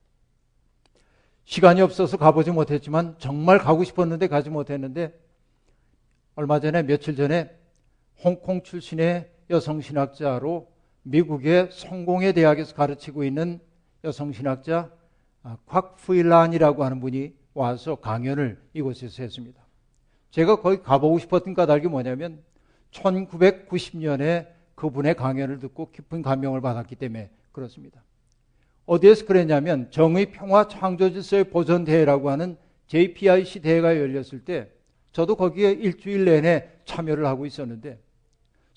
시간이 1.43 1.81
없어서 1.81 2.17
가보지 2.17 2.51
못했지만 2.51 3.15
정말 3.19 3.57
가고 3.57 3.83
싶었는데 3.83 4.27
가지 4.27 4.49
못했는데 4.49 5.17
얼마 6.35 6.59
전에 6.59 6.83
며칠 6.83 7.15
전에 7.15 7.57
홍콩 8.23 8.63
출신의 8.63 9.31
여성 9.49 9.81
신학자로 9.81 10.69
미국의 11.09 11.69
성공의 11.71 12.33
대학에서 12.33 12.75
가르치고 12.75 13.23
있는 13.23 13.59
여성 14.03 14.33
신학자 14.33 14.91
곽푸일란이라고 15.65 16.83
하는 16.83 16.99
분이 16.99 17.33
와서 17.53 17.95
강연을 17.95 18.61
이곳에서 18.73 19.23
했습니다. 19.23 19.61
제가 20.31 20.57
거기 20.61 20.83
가보고 20.83 21.17
싶었던 21.19 21.53
까닭이 21.53 21.87
뭐냐면 21.87 22.43
1990년에 22.91 24.47
그분의 24.75 25.15
강연을 25.15 25.59
듣고 25.59 25.91
깊은 25.91 26.21
감명을 26.21 26.61
받았기 26.61 26.95
때문에 26.95 27.31
그렇습니다. 27.51 28.03
어디에서 28.85 29.25
그랬냐면 29.25 29.89
정의 29.91 30.31
평화 30.31 30.67
창조 30.67 31.11
질서의 31.11 31.45
보존 31.45 31.83
대회라고 31.85 32.29
하는 32.29 32.57
JPIC 32.87 33.61
대회가 33.61 33.97
열렸을 33.97 34.43
때 34.45 34.69
저도 35.11 35.35
거기에 35.35 35.71
일주일 35.71 36.25
내내 36.25 36.69
참여를 36.85 37.25
하고 37.25 37.45
있었는데 37.45 37.99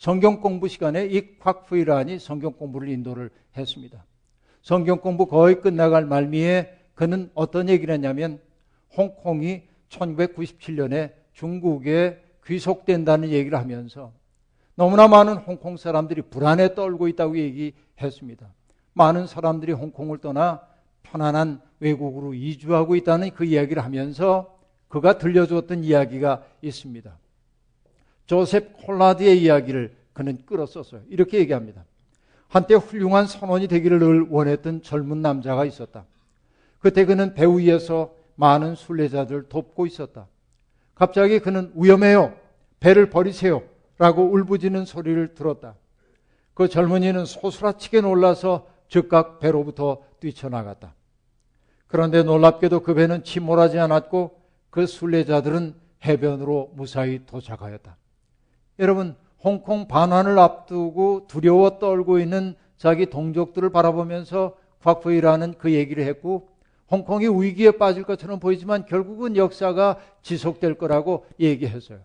성경 0.00 0.40
공부 0.40 0.66
시간에 0.66 1.04
이 1.04 1.36
곽푸이란이 1.38 2.20
성경 2.20 2.54
공부를 2.54 2.88
인도를 2.88 3.28
했습니다. 3.54 4.02
성경 4.62 4.98
공부 4.98 5.26
거의 5.26 5.60
끝나갈 5.60 6.06
말미에 6.06 6.72
그는 6.94 7.30
어떤 7.34 7.68
얘기를 7.68 7.92
했냐면 7.92 8.40
홍콩이 8.96 9.64
1997년에 9.90 11.12
중국에 11.34 12.18
귀속된다는 12.46 13.28
얘기를 13.28 13.58
하면서 13.58 14.10
너무나 14.74 15.06
많은 15.06 15.36
홍콩 15.36 15.76
사람들이 15.76 16.22
불안에 16.22 16.74
떨고 16.74 17.06
있다고 17.06 17.36
얘기했습니다. 17.36 18.48
많은 18.94 19.26
사람들이 19.26 19.72
홍콩을 19.72 20.16
떠나 20.16 20.62
편안한 21.02 21.60
외국으로 21.78 22.32
이주하고 22.32 22.96
있다는 22.96 23.32
그 23.34 23.44
이야기를 23.44 23.84
하면서 23.84 24.58
그가 24.88 25.18
들려주었던 25.18 25.84
이야기가 25.84 26.42
있습니다. 26.62 27.19
조셉 28.30 28.76
콜라드의 28.84 29.42
이야기를 29.42 29.92
그는 30.12 30.38
끌었었어요. 30.46 31.00
이렇게 31.08 31.38
얘기합니다. 31.38 31.84
한때 32.46 32.76
훌륭한 32.76 33.26
선원이 33.26 33.66
되기를 33.66 33.98
늘 33.98 34.28
원했던 34.30 34.82
젊은 34.82 35.20
남자가 35.20 35.64
있었다. 35.64 36.04
그때 36.78 37.04
그는 37.06 37.34
배 37.34 37.44
위에서 37.44 38.14
많은 38.36 38.76
순례자들 38.76 39.48
돕고 39.48 39.84
있었다. 39.86 40.28
갑자기 40.94 41.40
그는 41.40 41.72
위험해요. 41.74 42.32
배를 42.78 43.10
버리세요. 43.10 43.64
라고 43.98 44.22
울부짖는 44.30 44.84
소리를 44.84 45.34
들었다. 45.34 45.74
그 46.54 46.68
젊은이는 46.68 47.24
소스라치게 47.24 48.02
놀라서 48.02 48.68
즉각 48.86 49.40
배로부터 49.40 50.04
뛰쳐나갔다. 50.20 50.94
그런데 51.88 52.22
놀랍게도 52.22 52.84
그 52.84 52.94
배는 52.94 53.24
침몰하지 53.24 53.80
않았고 53.80 54.40
그 54.70 54.86
순례자들은 54.86 55.74
해변으로 56.04 56.70
무사히 56.76 57.26
도착하였다. 57.26 57.96
여러분, 58.80 59.14
홍콩 59.44 59.86
반환을 59.86 60.38
앞두고 60.38 61.26
두려워 61.28 61.78
떨고 61.78 62.18
있는 62.18 62.54
자기 62.76 63.06
동족들을 63.06 63.70
바라보면서 63.70 64.56
곽푸이라는 64.82 65.54
그 65.58 65.72
얘기를 65.72 66.04
했고 66.04 66.48
홍콩이 66.90 67.28
위기에 67.28 67.72
빠질 67.72 68.02
것처럼 68.02 68.40
보이지만 68.40 68.86
결국은 68.86 69.36
역사가 69.36 69.98
지속될 70.22 70.74
거라고 70.74 71.26
얘기했어요. 71.38 72.00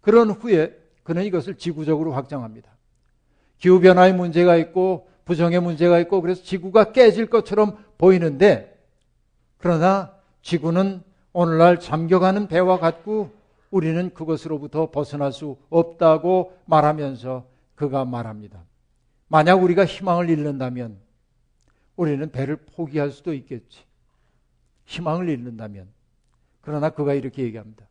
그런 0.00 0.30
후에 0.30 0.76
그는 1.02 1.24
이것을 1.24 1.56
지구적으로 1.56 2.12
확장합니다. 2.12 2.70
기후변화의 3.58 4.12
문제가 4.12 4.56
있고 4.56 5.08
부정의 5.24 5.60
문제가 5.60 5.98
있고 6.00 6.20
그래서 6.20 6.42
지구가 6.42 6.92
깨질 6.92 7.26
것처럼 7.26 7.78
보이는데 7.96 8.78
그러나 9.56 10.12
지구는 10.42 11.02
오늘날 11.32 11.80
잠겨가는 11.80 12.46
배와 12.48 12.78
같고 12.78 13.37
우리는 13.70 14.12
그것으로부터 14.14 14.90
벗어날 14.90 15.32
수 15.32 15.56
없다고 15.70 16.56
말하면서 16.66 17.46
그가 17.74 18.04
말합니다. 18.04 18.64
만약 19.28 19.62
우리가 19.62 19.84
희망을 19.84 20.30
잃는다면 20.30 20.98
우리는 21.96 22.30
배를 22.30 22.56
포기할 22.56 23.10
수도 23.10 23.34
있겠지. 23.34 23.84
희망을 24.86 25.28
잃는다면. 25.28 25.88
그러나 26.60 26.90
그가 26.90 27.14
이렇게 27.14 27.42
얘기합니다. 27.42 27.86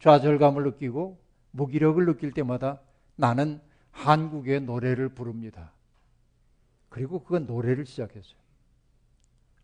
좌절감을 0.00 0.64
느끼고 0.64 1.18
무기력을 1.50 2.04
느낄 2.04 2.32
때마다 2.32 2.80
나는 3.16 3.60
한국의 3.90 4.62
노래를 4.62 5.10
부릅니다. 5.10 5.72
그리고 6.88 7.22
그건 7.22 7.46
노래를 7.46 7.86
시작했어요. 7.86 8.36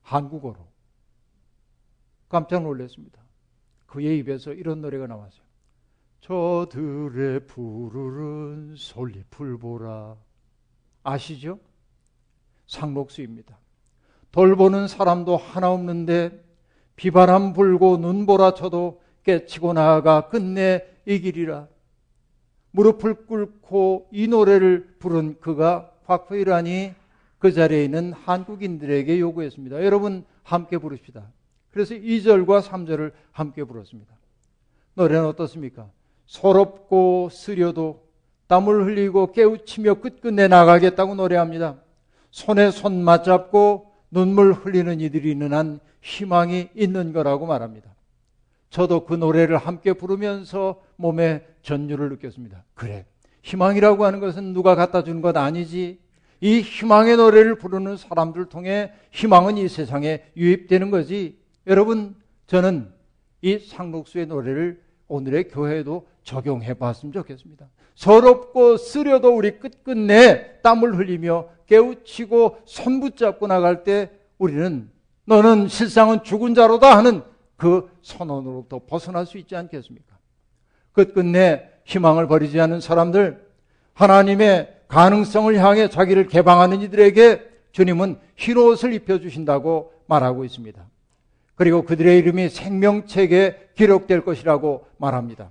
한국어로. 0.02 0.66
깜짝 2.28 2.62
놀랐습니다. 2.62 3.20
그의 3.88 4.18
입에서 4.18 4.52
이런 4.52 4.80
노래가 4.80 5.06
나왔어요. 5.06 5.42
저들의 6.20 7.46
푸르른 7.46 8.74
솔잎을 8.76 9.58
보라. 9.58 10.16
아시죠? 11.02 11.58
상록수입니다. 12.66 13.58
돌보는 14.30 14.88
사람도 14.88 15.36
하나 15.36 15.72
없는데 15.72 16.44
비바람 16.96 17.54
불고 17.54 17.96
눈보라 17.96 18.54
쳐도 18.54 19.00
깨치고 19.24 19.72
나아가 19.72 20.28
끝내 20.28 20.84
이길이라. 21.06 21.68
무릎을 22.72 23.26
꿇고 23.26 24.08
이 24.12 24.28
노래를 24.28 24.96
부른 24.98 25.40
그가 25.40 25.90
곽포이란이 26.04 26.92
그 27.38 27.52
자리에 27.52 27.84
있는 27.84 28.12
한국인들에게 28.12 29.18
요구했습니다. 29.18 29.82
여러분 29.84 30.24
함께 30.42 30.76
부릅시다. 30.76 31.30
그래서 31.70 31.94
2절과 31.94 32.62
3절을 32.62 33.12
함께 33.30 33.64
불렀습니다. 33.64 34.14
노래는 34.94 35.26
어떻습니까? 35.26 35.88
서럽고 36.26 37.28
쓰려도 37.30 38.08
땀을 38.48 38.86
흘리고 38.86 39.32
깨우치며 39.32 39.94
끝끝내 39.94 40.48
나가겠다고 40.48 41.14
노래합니다. 41.14 41.76
손에 42.30 42.70
손 42.70 43.02
맞잡고 43.02 43.92
눈물 44.10 44.52
흘리는 44.52 45.00
이들이 45.00 45.30
있는 45.30 45.52
한 45.52 45.80
희망이 46.00 46.68
있는 46.74 47.12
거라고 47.12 47.46
말합니다. 47.46 47.94
저도 48.70 49.06
그 49.06 49.14
노래를 49.14 49.56
함께 49.56 49.92
부르면서 49.92 50.82
몸에 50.96 51.46
전율을 51.62 52.10
느꼈습니다. 52.10 52.64
그래. 52.74 53.06
희망이라고 53.42 54.04
하는 54.04 54.20
것은 54.20 54.52
누가 54.52 54.74
갖다 54.74 55.02
주는 55.04 55.22
것 55.22 55.36
아니지. 55.36 55.98
이 56.40 56.60
희망의 56.60 57.16
노래를 57.16 57.56
부르는 57.56 57.96
사람들을 57.96 58.48
통해 58.48 58.92
희망은 59.10 59.56
이 59.56 59.68
세상에 59.68 60.22
유입되는 60.36 60.90
거지. 60.90 61.37
여러분, 61.68 62.16
저는 62.46 62.90
이 63.42 63.58
상록수의 63.58 64.26
노래를 64.26 64.82
오늘의 65.06 65.48
교회에도 65.48 66.08
적용해 66.24 66.74
봤으면 66.74 67.12
좋겠습니다. 67.12 67.68
서럽고 67.94 68.76
쓰려도 68.76 69.36
우리 69.36 69.58
끝끝내 69.58 70.60
땀을 70.62 70.96
흘리며 70.96 71.48
깨우치고 71.66 72.58
손 72.64 73.00
붙잡고 73.00 73.46
나갈 73.46 73.84
때 73.84 74.10
우리는 74.38 74.90
너는 75.26 75.68
실상은 75.68 76.22
죽은 76.22 76.54
자로다 76.54 76.96
하는 76.96 77.22
그 77.56 77.90
선언으로부터 78.02 78.80
벗어날 78.86 79.26
수 79.26 79.36
있지 79.36 79.54
않겠습니까? 79.54 80.16
끝끝내 80.92 81.68
희망을 81.84 82.28
버리지 82.28 82.58
않는 82.60 82.80
사람들, 82.80 83.46
하나님의 83.92 84.74
가능성을 84.88 85.54
향해 85.58 85.88
자기를 85.88 86.28
개방하는 86.28 86.80
이들에게 86.80 87.46
주님은 87.72 88.18
흰옷을 88.36 88.94
입혀주신다고 88.94 89.92
말하고 90.06 90.44
있습니다. 90.44 90.86
그리고 91.58 91.82
그들의 91.82 92.18
이름이 92.18 92.50
생명책에 92.50 93.70
기록될 93.74 94.24
것이라고 94.24 94.86
말합니다. 94.96 95.50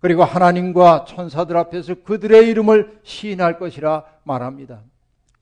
그리고 0.00 0.24
하나님과 0.24 1.04
천사들 1.06 1.58
앞에서 1.58 1.96
그들의 2.04 2.48
이름을 2.48 3.00
시인할 3.02 3.58
것이라 3.58 4.06
말합니다. 4.24 4.82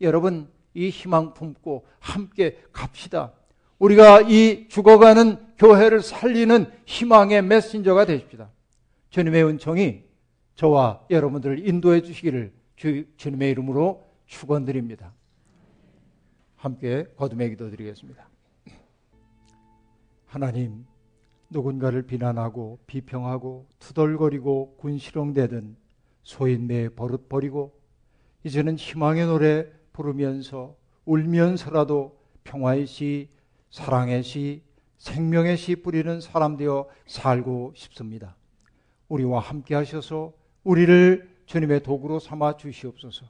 여러분, 0.01 0.49
이 0.74 0.88
희망 0.88 1.32
품고 1.32 1.86
함께 2.01 2.59
갑시다. 2.72 3.34
우리가 3.78 4.22
이 4.22 4.66
죽어가는 4.68 5.55
교회를 5.59 6.03
살리는 6.03 6.66
희망의 6.86 7.42
메신저가 7.42 8.05
되십시다. 8.07 8.51
주님의 9.11 9.45
은총이 9.45 10.03
저와 10.57 11.03
여러분들을 11.09 11.68
인도해 11.68 12.03
주시기를 12.03 12.53
주, 12.74 13.05
주님의 13.16 13.53
이름으로 13.53 14.05
축원드립니다. 14.26 15.12
함께 16.57 17.07
거듭의 17.16 17.51
기도 17.51 17.70
드리겠습니다. 17.70 18.34
하나님, 20.35 20.85
누군가를 21.49 22.03
비난하고 22.03 22.80
비평하고 22.89 23.68
투덜거리고 23.78 24.74
군시렁대든 24.78 25.76
소인매에 26.24 26.89
버릇 26.89 27.28
버리고 27.28 27.78
이제는 28.43 28.74
희망의 28.74 29.26
노래 29.26 29.68
부르면서 29.93 30.74
울면서라도 31.05 32.18
평화의 32.43 32.89
시, 32.89 33.28
사랑의 33.70 34.24
시, 34.24 34.64
생명의 34.99 35.57
시 35.57 35.76
뿌리는 35.76 36.20
사람 36.20 36.57
되어 36.57 36.89
살고 37.07 37.74
싶습니다. 37.76 38.35
우리와 39.07 39.39
함께 39.39 39.76
하셔서 39.76 40.32
우리를 40.64 41.30
주님의 41.47 41.85
도구로 41.85 42.18
삼아 42.18 42.57
주시옵소서. 42.57 43.24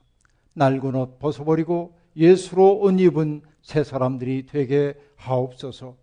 낡은 0.55 0.95
옷 0.95 1.19
벗어버리고 1.19 1.99
예수로 2.17 2.81
옷 2.81 2.99
입은 2.99 3.43
새 3.61 3.85
사람들이 3.85 4.47
되게 4.47 4.95
하옵소서. 5.17 6.03